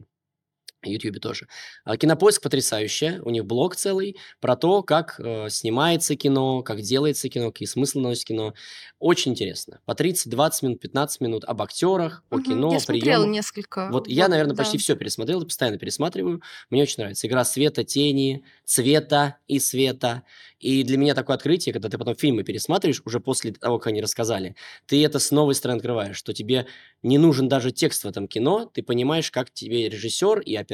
[0.91, 1.47] Ютьюбе тоже.
[1.85, 7.29] А Кинопоиск потрясающий, у них блог целый про то, как э, снимается кино, как делается
[7.29, 8.55] кино, какие смыслы носит кино.
[8.99, 9.81] Очень интересно.
[9.85, 13.29] По 30, 20 минут, 15 минут об актерах, о кино, Я о приемах.
[13.29, 13.89] несколько.
[13.91, 14.63] Вот я, наверное, да.
[14.63, 16.43] почти все пересмотрел, постоянно пересматриваю.
[16.71, 17.27] Мне очень нравится.
[17.27, 20.23] Игра света, тени, цвета и света.
[20.59, 24.01] И для меня такое открытие, когда ты потом фильмы пересматриваешь, уже после того, как они
[24.01, 24.55] рассказали,
[24.87, 26.67] ты это с новой стороны открываешь, что тебе
[27.03, 30.72] не нужен даже текст в этом кино, ты понимаешь, как тебе режиссер и оператор,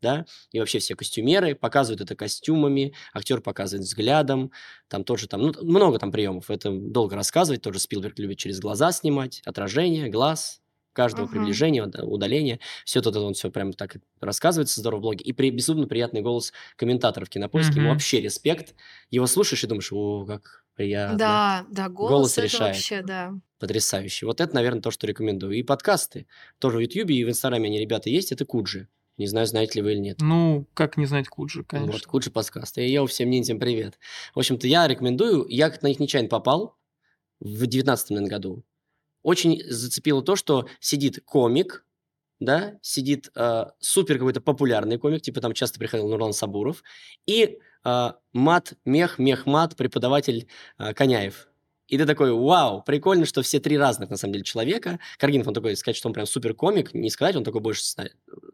[0.00, 4.52] да, и вообще все костюмеры показывают это костюмами, актер показывает взглядом,
[4.88, 8.92] там тоже там, ну, много там приемов, это долго рассказывать, тоже Спилберг любит через глаза
[8.92, 10.60] снимать, отражение, глаз,
[10.92, 11.32] каждого Мгм.
[11.32, 15.50] приближения, уд- удаления, все это он все прям так рассказывается здорово в блоге, и при,
[15.50, 17.94] безумно приятный голос комментаторов кинопоиска, ему Мгм.
[17.94, 18.74] вообще респект,
[19.10, 22.76] его слушаешь и думаешь, о, как приятно, Да, да, голос, Голос это решает.
[22.76, 23.34] вообще, да.
[23.58, 24.26] потрясающе.
[24.26, 25.54] Вот это, наверное, то, что рекомендую.
[25.54, 26.26] И подкасты,
[26.58, 28.88] тоже в Ютьюбе и в Инстаграме они, ребята, есть, это Куджи.
[29.18, 30.18] Не знаю, знаете ли вы или нет.
[30.20, 32.08] Ну, как не знать Куджи, Вот, конечно.
[32.08, 32.78] Куджи подкаст.
[32.78, 33.98] И я всем ниндзям привет.
[34.34, 35.46] В общем-то, я рекомендую.
[35.48, 36.76] Я на них нечаянно попал
[37.38, 38.64] в 19 наверное, году.
[39.22, 41.84] Очень зацепило то, что сидит комик,
[42.40, 46.82] да, сидит э, супер какой-то популярный комик, типа там часто приходил Нурлан Сабуров,
[47.26, 50.48] и э, мат, мех, мех, мат, преподаватель
[50.78, 51.48] э, Коняев.
[51.92, 54.98] И ты такой, вау, прикольно, что все три разных, на самом деле, человека.
[55.18, 57.82] Каргинов, он такой, сказать, что он прям супер комик, не сказать, он такой больше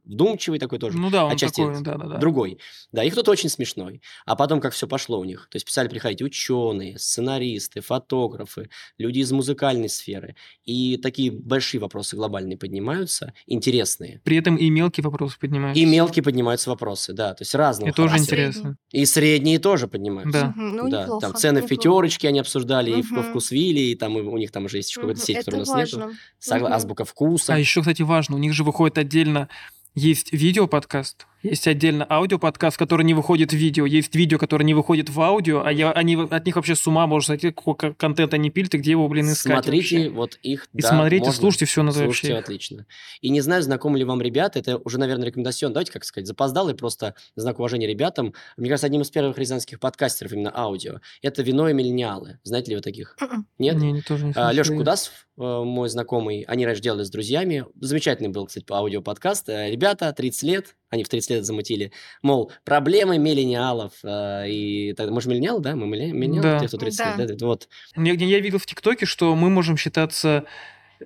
[0.05, 2.18] вдумчивый такой тоже Ну да, он отчасти такой, да-да-да.
[2.18, 2.59] другой.
[2.90, 4.03] Да, и кто-то очень смешной.
[4.27, 5.46] А потом, как все пошло у них.
[5.53, 10.35] То есть стали приходить ученые, сценаристы, фотографы, люди из музыкальной сферы.
[10.64, 14.20] И такие большие вопросы глобальные поднимаются, интересные.
[14.24, 15.81] При этом и мелкие вопросы поднимаются.
[15.81, 17.35] И мелкие поднимаются вопросы, да.
[17.35, 18.79] То есть разного Это тоже интересно.
[18.90, 20.33] И средние тоже поднимаются.
[20.40, 20.55] Да.
[20.57, 21.77] Ну, да, неплохо, там цены в неплохо.
[21.77, 23.27] пятерочке они обсуждали, и в.
[23.30, 25.58] Вкусвилли, и там и у них там уже есть еще какая-то Мгм, сеть, которой у
[25.60, 25.98] нас нету.
[25.98, 26.18] важно.
[26.38, 26.70] Согла-.
[26.74, 27.54] Азбука вкуса.
[27.54, 29.48] А еще, кстати, важно, у них же выходит отдельно
[29.94, 33.87] есть видео-подкаст, Есть отдельно аудиоподкаст, который не выходит в видео.
[33.87, 37.07] Есть видео, которое не выходит в аудио, а я, они, от них вообще с ума
[37.07, 40.11] можно сойти, какой контент они пилят, и где его, блин, искать Смотрите вообще.
[40.11, 41.40] вот их, И да, смотрите, можно.
[41.40, 42.44] слушайте, все надо Слушайте, вообще.
[42.44, 42.87] отлично.
[43.20, 46.74] И не знаю, знакомы ли вам ребята, это уже, наверное, рекомендацион, давайте, как сказать, запоздалый
[46.74, 48.35] просто знак уважения ребятам.
[48.57, 51.01] Мне кажется, одним из первых рязанских подкастеров именно аудио.
[51.22, 52.38] Это «Вино и миллениалы».
[52.42, 53.16] Знаете ли вы таких?
[53.20, 53.46] Мгм.
[53.59, 53.77] Нет?
[53.77, 54.74] Не, не, тоже не А, Леша.
[54.74, 57.64] Кудасов, э, мой знакомый, они раньше делали с друзьями.
[57.81, 59.48] Замечательный был, кстати, аудиоподкаст.
[59.48, 61.92] Э, Ребята, 30 лет, они в 30 лет замутили.
[62.22, 63.92] Мол, проблемы миллениалов.
[64.02, 65.76] э, И так- мы же миллениалы, да?
[65.76, 66.58] Мы миллениалы, Да.
[66.60, 67.22] те, кто 30 Да.
[67.24, 67.36] лет.
[67.36, 67.46] да?
[67.46, 67.68] Вот.
[67.96, 70.44] Я, я видел в ТикТоке, что мы можем считаться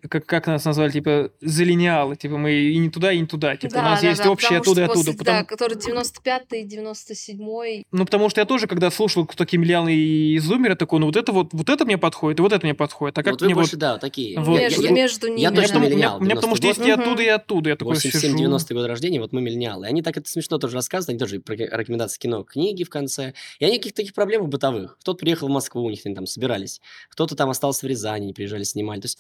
[0.09, 3.73] как, как нас назвали, типа, залиниалы, типа, мы и не туда, и не туда, типа,
[3.73, 4.99] у Да, нас да, есть да, общее оттуда и оттуда.
[5.13, 7.87] после- Потому- Да, который 95-й, 97-й.
[7.93, 11.17] Ну, потому что я тоже, когда слушал, кто такие миллианы и зумеры, такой, ну, вот
[11.17, 13.19] это вот, вот это мне подходит, и вот это мне подходит.
[13.19, 13.81] А как вот вы мне больше, вот...
[13.81, 14.39] да, такие.
[14.39, 14.57] Вот.
[14.59, 15.41] Я- между, я- между ними.
[15.41, 17.03] я У меня точно потому- у меня- миллениал, у меня потому что есть и 92.
[17.05, 17.71] оттуда, и оттуда.
[17.71, 18.19] Я такой сижу.
[18.19, 19.87] 87-90 год рождения, вот мы миллениалы.
[19.87, 23.35] И они так это смешно тоже рассказывают, они тоже про рекомендации кино, книги в конце.
[23.59, 24.99] И они каких-то таких проблем бытовых.
[25.01, 26.81] Кто-то приехал в Москву, у них они там собирались.
[27.11, 29.01] Кто-то там остался в Рязани, не приезжали, снимали.
[29.01, 29.19] То есть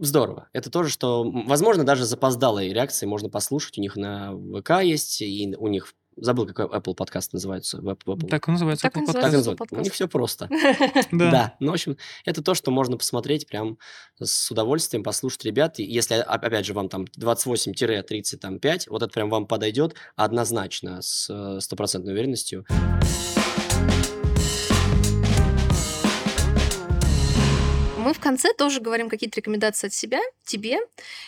[0.00, 0.48] здорово.
[0.52, 3.78] Это тоже, что, возможно, даже запоздалые реакции можно послушать.
[3.78, 5.94] У них на ВК есть, и у них...
[6.16, 7.78] Забыл, какой Apple подкаст называется.
[7.78, 8.26] Apple.
[8.28, 8.82] Так и называется.
[8.82, 9.12] Так Apple называется.
[9.12, 9.36] Так Podcast.
[9.36, 9.50] называется.
[9.52, 9.82] У подкаст.
[9.84, 10.48] них все просто.
[11.12, 11.30] Да.
[11.30, 11.56] Да.
[11.60, 13.78] Ну, в общем, это то, что можно посмотреть прям
[14.20, 15.78] с удовольствием, послушать ребят.
[15.78, 21.30] И если, а- опять же, вам там 28-35, вот это прям вам подойдет однозначно, с
[21.30, 22.66] э, стопроцентной уверенностью.
[28.10, 30.80] Мы в конце тоже говорим какие-то рекомендации от себя, тебе.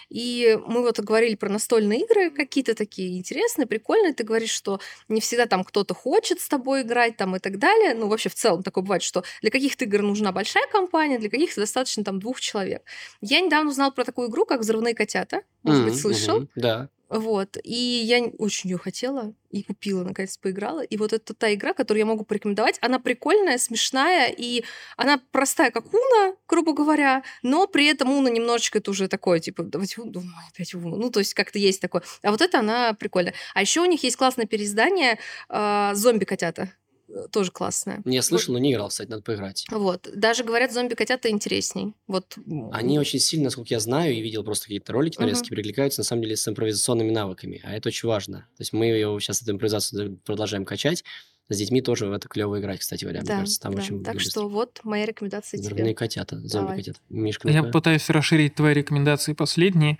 [0.09, 4.15] И мы вот говорили про настольные игры, какие-то такие интересные, прикольные.
[4.15, 7.95] Ты говоришь, что не всегда там кто-то хочет с тобой играть там и так далее.
[7.95, 11.61] Ну, вообще в целом такое бывает, что для каких-то игр нужна большая компания, для каких-то
[11.61, 12.83] достаточно там двух человек.
[13.21, 15.43] Я недавно узнала про такую игру, как «Взрывные котята».
[15.63, 16.49] Может быть, слышал?
[16.57, 16.89] Да.
[17.13, 17.59] Вот.
[17.63, 20.81] И я очень ее хотела и купила, наконец поиграла.
[20.81, 22.79] И вот это та игра, которую я могу порекомендовать.
[22.81, 24.65] Она прикольная, смешная, и
[24.97, 29.63] она простая, как Уна, грубо говоря, но при этом Уна немножечко это уже такое, типа,
[29.63, 30.97] давайте Уну, опять Уну.
[30.97, 32.03] Ну, то есть как-то есть такое.
[32.23, 33.35] А вот это она прикольная.
[33.53, 35.19] А еще у них есть классное переиздание
[35.51, 36.71] а, «Зомби-котята».
[37.15, 38.03] Э, Тоже классное.
[38.05, 39.67] Я слышал, но не играл, кстати, надо поиграть.
[39.71, 40.09] Вот.
[40.15, 41.95] Даже говорят, зомби-котята интересней.
[42.07, 42.37] Вот.
[42.73, 46.23] Они очень сильно, насколько я знаю, и видел просто какие-то ролики нарезки, перекликаются, на самом
[46.23, 47.61] деле, с импровизационными навыками.
[47.65, 48.39] А это очень важно.
[48.57, 51.05] То есть мы ее сейчас, эту импровизацию продолжаем качать.
[51.49, 53.21] С детьми тоже в это клево играть, кстати говоря.
[53.21, 53.83] Да, Мне кажется, там да.
[53.83, 54.31] очень Так быстро.
[54.31, 55.95] что вот моя рекомендация Взрывные тебе.
[55.95, 56.49] котята, Давай.
[56.49, 57.01] зомби-котята.
[57.11, 59.99] Мишка, Я пытаюсь расширить твои рекомендации последние.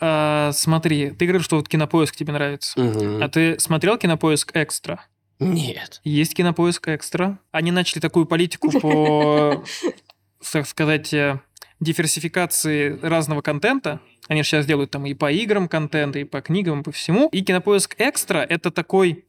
[0.00, 2.78] А, смотри, ты говорил, что вот кинопоиск тебе нравится.
[2.78, 3.22] Мгм.
[3.22, 5.06] А ты смотрел кинопоиск экстра?
[5.40, 6.00] Нет.
[6.04, 7.38] Есть кинопоиск экстра.
[7.50, 9.64] Они начали такую политику по,
[10.52, 11.40] так сказать, э,
[11.80, 14.00] диверсификации разного контента.
[14.28, 17.28] Они сейчас делают там и по играм контент, и по книгам, и по всему.
[17.32, 19.24] И кинопоиск экстра это такой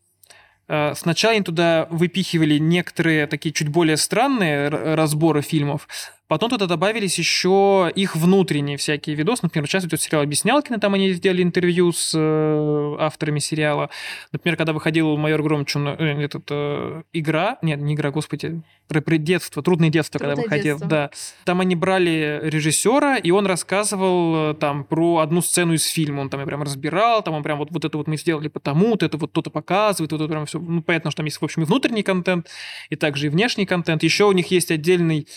[0.68, 5.88] э, Сначала они туда выпихивали некоторые такие чуть более странные разборы фильмов,
[6.32, 9.42] потом туда добавились еще их внутренние всякие видосы.
[9.44, 13.90] Например, сейчас идет сериал «Объяснялкины», там они сделали интервью с э, авторами сериала.
[14.32, 19.18] Например, когда выходил «Майор Громчун», э, этот, э, игра, нет, не игра, господи, про, про
[19.18, 20.90] детство, «Трудное детство», когда «Трудное выходил, детство».
[20.90, 21.10] да.
[21.44, 26.22] Там они брали режиссера, и он рассказывал э, там про одну сцену из фильма.
[26.22, 29.04] Он там прям разбирал, там он прям вот, вот это вот мы сделали потому, вот
[29.04, 30.60] это вот кто-то показывает, вот это прям все.
[30.60, 32.48] Ну, понятно, что там есть, в общем, и внутренний контент,
[32.90, 34.02] и также и внешний контент.
[34.02, 35.28] Еще у них есть отдельный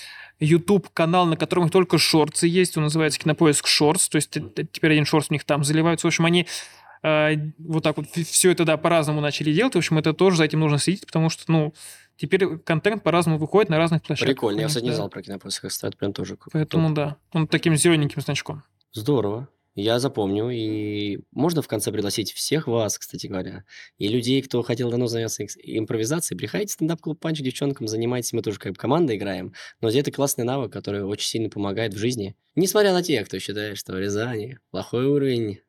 [0.45, 5.05] YouTube канал, на котором только шорты есть, он называется Кинопоиск Шортс, то есть теперь один
[5.05, 6.07] шорт у них там заливаются.
[6.07, 6.47] В общем, они
[7.03, 9.75] э, вот так вот все это, да, по-разному начали делать.
[9.75, 11.75] В общем, это тоже за этим нужно следить, потому что, ну,
[12.17, 14.35] теперь контент по-разному выходит на разных площадках.
[14.35, 14.61] Прикольно.
[14.61, 15.65] Я, кстати, не знал про кинопоиск.
[15.65, 16.39] Это прям тоже.
[16.53, 18.63] Поэтому, да, он таким зелененьким значком.
[18.93, 19.49] Здорово.
[19.75, 20.51] Я запомню.
[20.51, 23.65] И можно в конце пригласить всех вас, кстати говоря,
[23.99, 26.39] и людей, кто хотел давно заняться импровизацией.
[26.39, 28.33] Приходите в стендап-клуб «Панч» девчонкам, занимайтесь.
[28.33, 29.53] Мы тоже как команда играем.
[29.81, 32.37] Но это классный навык, который очень сильно помогает в жизни.
[32.55, 35.61] Несмотря на тех, кто считает, что в Рязани плохой уровень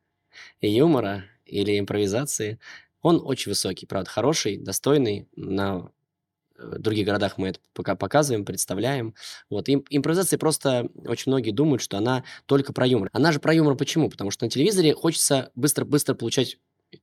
[0.60, 2.60] юмора или импровизации,
[3.02, 5.28] он очень высокий, правда, хороший, достойный.
[5.36, 5.90] На
[6.58, 9.14] э, других городах мы это пока показываем, представляем.
[9.50, 9.68] Вот.
[9.68, 13.08] Им- импровизация просто очень многие думают, что она только про юмор.
[13.12, 14.10] Она же про юмор почему?
[14.10, 16.58] Потому что на телевизоре хочется быстро-быстро получать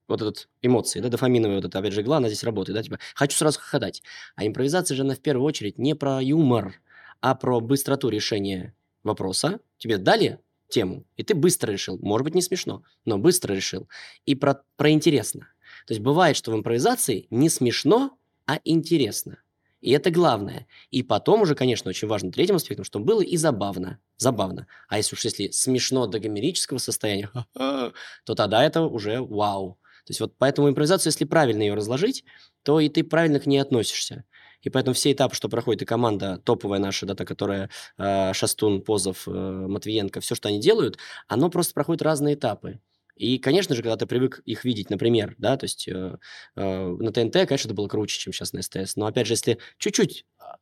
[0.08, 3.00] вот этот эмоции, да, дофаминовая вот эта, опять же, игла, она здесь работает, да, типа,
[3.16, 4.02] хочу сразу хохотать.
[4.36, 6.82] А импровизация же, она в первую очередь не про юмор,
[7.22, 9.60] а про быстроту решения вопроса.
[9.78, 10.40] Тебе дали
[10.70, 12.00] тему, и ты быстро решил.
[12.00, 13.88] Может быть, не смешно, но быстро решил.
[14.26, 15.48] И про, про интересно.
[15.86, 19.38] То есть бывает, что в импровизации не смешно, а интересно.
[19.84, 20.66] И это главное.
[20.92, 24.00] И потом уже, конечно, очень важно третьим аспектом, чтобы было и забавно.
[24.16, 24.66] Забавно.
[24.88, 27.94] А если уж если смешно до гомерического состояния, то
[28.34, 29.78] тогда это уже вау.
[30.06, 32.24] То есть вот поэтому импровизацию, если правильно ее разложить,
[32.64, 34.24] то и ты правильно к ней относишься.
[34.62, 38.82] И поэтому все этапы, что проходит и команда топовая наша, да, та, которая э, Шастун,
[38.84, 42.80] Позов, э, Матвиенко, все, что они делают, оно просто проходит разные этапы.
[43.16, 46.18] И, конечно же, когда ты привык их видеть, например, да, то есть э,
[46.56, 48.96] э, на ТНТ, конечно, это было круче, чем сейчас на СТС.
[48.96, 50.58] Но, опять же, если чуть-чуть а,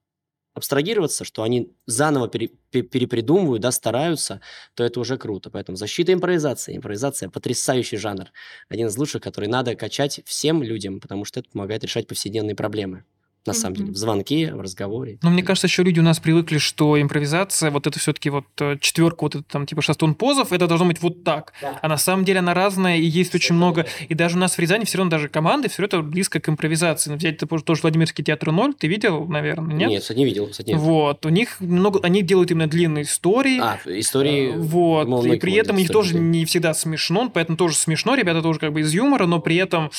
[0.53, 4.41] абстрагироваться, что они заново пере, перепридумывают, да, стараются,
[4.75, 5.49] то это уже круто.
[5.49, 6.75] Поэтому защита импровизации.
[6.75, 8.31] Импровизация– потрясающий жанр.
[8.69, 13.05] Один из лучших, который надо качать всем людям, потому что это помогает решать повседневные проблемы
[13.45, 15.17] на самом деле, в звонке, в разговоре.
[15.23, 18.77] Но мне кажется, еще люди у нас привыкли, что импровизация, вот это все-таки вот э,
[18.79, 21.53] четверка, вот это там типа шастун позов, это должно быть вот так.
[21.61, 21.79] Да.
[21.81, 23.87] А на самом деле она разная, и есть очень много.
[24.09, 27.15] И даже у нас в Рязани все равно даже команды, все это близко к импровизации.
[27.15, 29.89] Взять это тоже Владимирский театр ноль, ты видел, наверное, нет?
[29.89, 30.79] Нет, не видел, кстати, нет.
[30.79, 33.59] Вот, у них много, они делают именно длинные истории.
[33.59, 34.53] А, истории.
[34.55, 38.59] Вот, и при этом у них тоже не всегда смешно, поэтому тоже смешно, ребята тоже
[38.59, 39.89] как бы из юмора, но при этом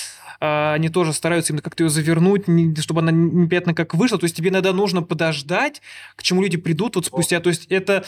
[0.40, 2.44] они тоже стараются именно как-то ее завернуть,
[2.80, 4.18] чтобы она непонятно как вышла.
[4.18, 5.82] То есть тебе иногда нужно подождать,
[6.16, 7.40] к чему люди придут вот спустя.
[7.40, 8.04] То есть это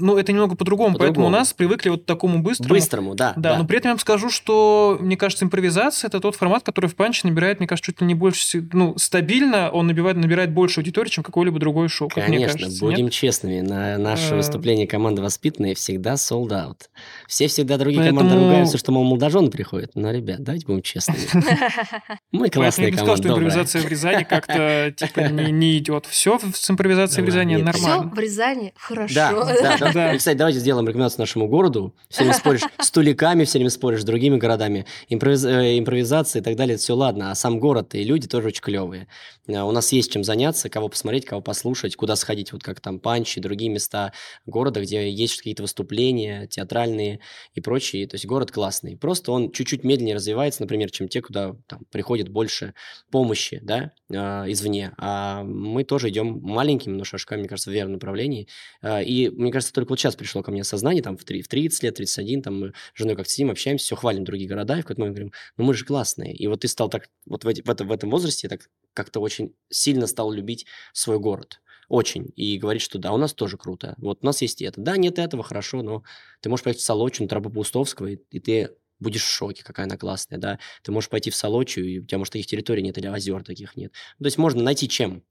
[0.00, 2.74] ну, это немного по-другому, по поэтому у нас привыкли вот к такому быстрому.
[2.74, 3.52] Быстрому, да, да.
[3.52, 6.86] Да, но при этом я вам скажу, что, мне кажется, импровизация– это тот формат, который
[6.86, 10.80] в панче набирает, мне кажется, чуть ли не больше, ну, стабильно он набирает, набирает больше
[10.80, 12.84] аудитории, чем какое-либо другое шоу, как Конечно, мне кажется.
[12.84, 13.12] будем нет?
[13.12, 14.36] честными, на наше а...
[14.36, 16.82] выступление команды «Воспитанные» всегда sold out.
[17.26, 18.20] Все всегда другие поэтому...
[18.20, 19.90] команды ругаются, что, мол, молодожены приходят.
[19.94, 21.18] Но, ребят, давайте будем честными.
[22.30, 26.04] Мы классные команды, Я бы сказал, что импровизация в Рязани как-то, типа, не идет.
[26.06, 28.10] Все с импровизацией в Рязани нормально.
[28.10, 29.14] Все в Рязани хорошо.
[29.14, 30.16] Да, да, да.
[30.16, 31.94] Кстати, давайте сделаем рекомендацию нашему городу.
[32.10, 34.84] Все время споришь с туликами, все время споришь с другими городами.
[35.08, 35.42] Импровиз...
[35.44, 37.30] Э, импровизация и так далее, все ладно.
[37.30, 39.08] А сам город и люди тоже очень клевые.
[39.46, 43.00] Э, у нас есть чем заняться, кого посмотреть, кого послушать, куда сходить, вот как там
[43.00, 44.12] Панчи, другие места
[44.44, 47.20] города, где есть какие-то выступления театральные
[47.54, 48.06] и прочие.
[48.06, 48.96] То есть город классный.
[48.96, 51.80] Просто он чуть-чуть медленнее развивается, например, чем те, куда там
[52.18, 52.74] приходит больше
[53.10, 54.14] помощи, да, э,
[54.52, 54.92] извне.
[54.98, 58.48] А мы тоже идем маленькими, но шажками, мне кажется, в верном направлении.
[58.84, 61.82] И мне кажется, только вот сейчас пришло ко мне осознание, там, в, 3, в 30
[61.82, 64.82] лет, 31, там, мы с женой как-то сидим, общаемся, все, хвалим другие города, и в
[64.82, 66.34] какой-то момент говорим, ну, мы же классные.
[66.34, 69.20] И вот ты стал так, вот в, эти, в, это, в этом возрасте, так как-то
[69.20, 71.60] очень сильно стал любить свой город.
[71.88, 72.32] Очень.
[72.36, 73.94] И говорит, что да, у нас тоже круто.
[73.98, 74.80] Вот у нас есть это.
[74.80, 76.02] Да, нет этого, хорошо, но
[76.40, 79.96] ты можешь поехать в Солочу, на Паустовского, и, и ты будешь в шоке, какая она
[79.96, 80.58] классная, да.
[80.82, 83.76] Ты можешь пойти в Солочу, и у тебя, может, таких территорий нет, или озер таких
[83.76, 83.92] нет.
[84.18, 85.24] Ну, то есть можно найти чем.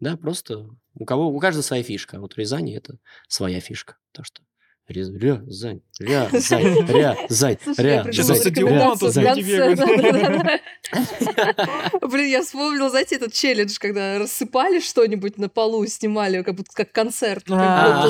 [0.00, 2.20] Да, просто у кого, у каждого своя фишка.
[2.20, 2.98] Вот в Рязани это
[3.28, 3.98] своя фишка.
[4.12, 4.42] То, что
[4.90, 7.56] Рязань, Рязань, Рязань, Рязань.
[8.12, 9.14] Сейчас стадион тут
[12.10, 16.92] Блин, я вспомнила, знаете, этот челлендж, когда рассыпали что-нибудь на полу, снимали, как будто как
[16.92, 17.44] концерт.
[17.50, 18.08] А,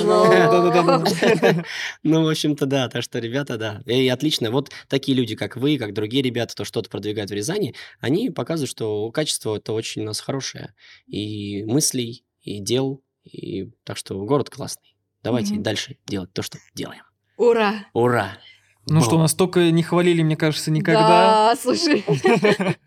[2.03, 3.83] ну, в общем-то, да, так что, ребята, да.
[3.87, 4.51] И отлично.
[4.51, 8.71] Вот такие люди, как вы, как другие ребята, то что-то продвигают в Рязани, они показывают,
[8.71, 10.75] что качество это очень у нас хорошее.
[11.07, 14.97] И мыслей, и дел, и так что город классный.
[15.23, 15.63] Давайте угу.
[15.63, 17.03] дальше делать то, что делаем.
[17.37, 17.87] Ура!
[17.93, 18.39] Ура!
[18.87, 19.05] Ну Бо.
[19.05, 21.09] что, настолько не хвалили, мне кажется, никогда.
[21.53, 22.05] Да, слушай.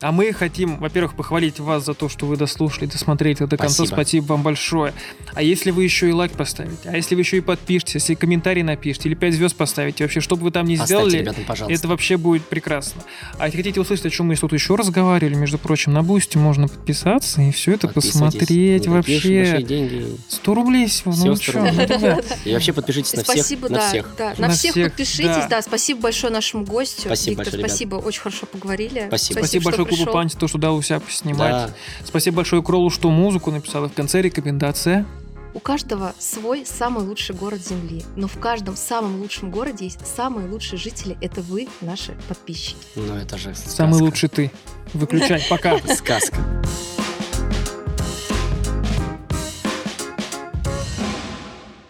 [0.00, 3.74] А мы хотим, во-первых, похвалить вас за то, что вы дослушали, досмотрели это до конца.
[3.74, 3.94] Спасибо.
[3.96, 4.94] Спасибо вам большое.
[5.34, 8.62] А если вы еще и лайк поставите, а если вы еще и подпишетесь, если комментарий
[8.62, 11.88] напишите или 5 звезд поставите, вообще, что бы вы там ни Оставьте, сделали, ребята, это
[11.88, 13.02] вообще будет прекрасно.
[13.38, 16.68] А если хотите услышать, о чем мы тут еще разговаривали, между прочим, на Бусти можно
[16.68, 19.60] подписаться и все это посмотреть вообще.
[19.62, 20.16] деньги.
[20.28, 24.16] 100 рублей всего, ну что, ну, И вообще подпишитесь на всех, на всех.
[24.38, 25.60] На всех подпишитесь, да.
[25.60, 27.00] Спасибо большое нашему гостю.
[27.06, 29.06] Спасибо большое, Спасибо, очень хорошо поговорили.
[29.08, 29.38] Спасибо.
[29.40, 31.50] Спасибо большое клубу Панч, то, что дал у себя поснимать.
[31.50, 31.70] Да.
[32.04, 33.84] Спасибо большое Кролу, что музыку написал.
[33.84, 35.06] И в конце рекомендация.
[35.54, 40.48] У каждого свой самый лучший город Земли, но в каждом самом лучшем городе есть самые
[40.48, 41.16] лучшие жители.
[41.20, 42.76] Это вы, наши подписчики.
[42.94, 43.70] Ну это же сказка.
[43.70, 44.50] Самый лучший ты.
[44.92, 45.78] Выключай, пока.
[45.96, 46.36] Сказка.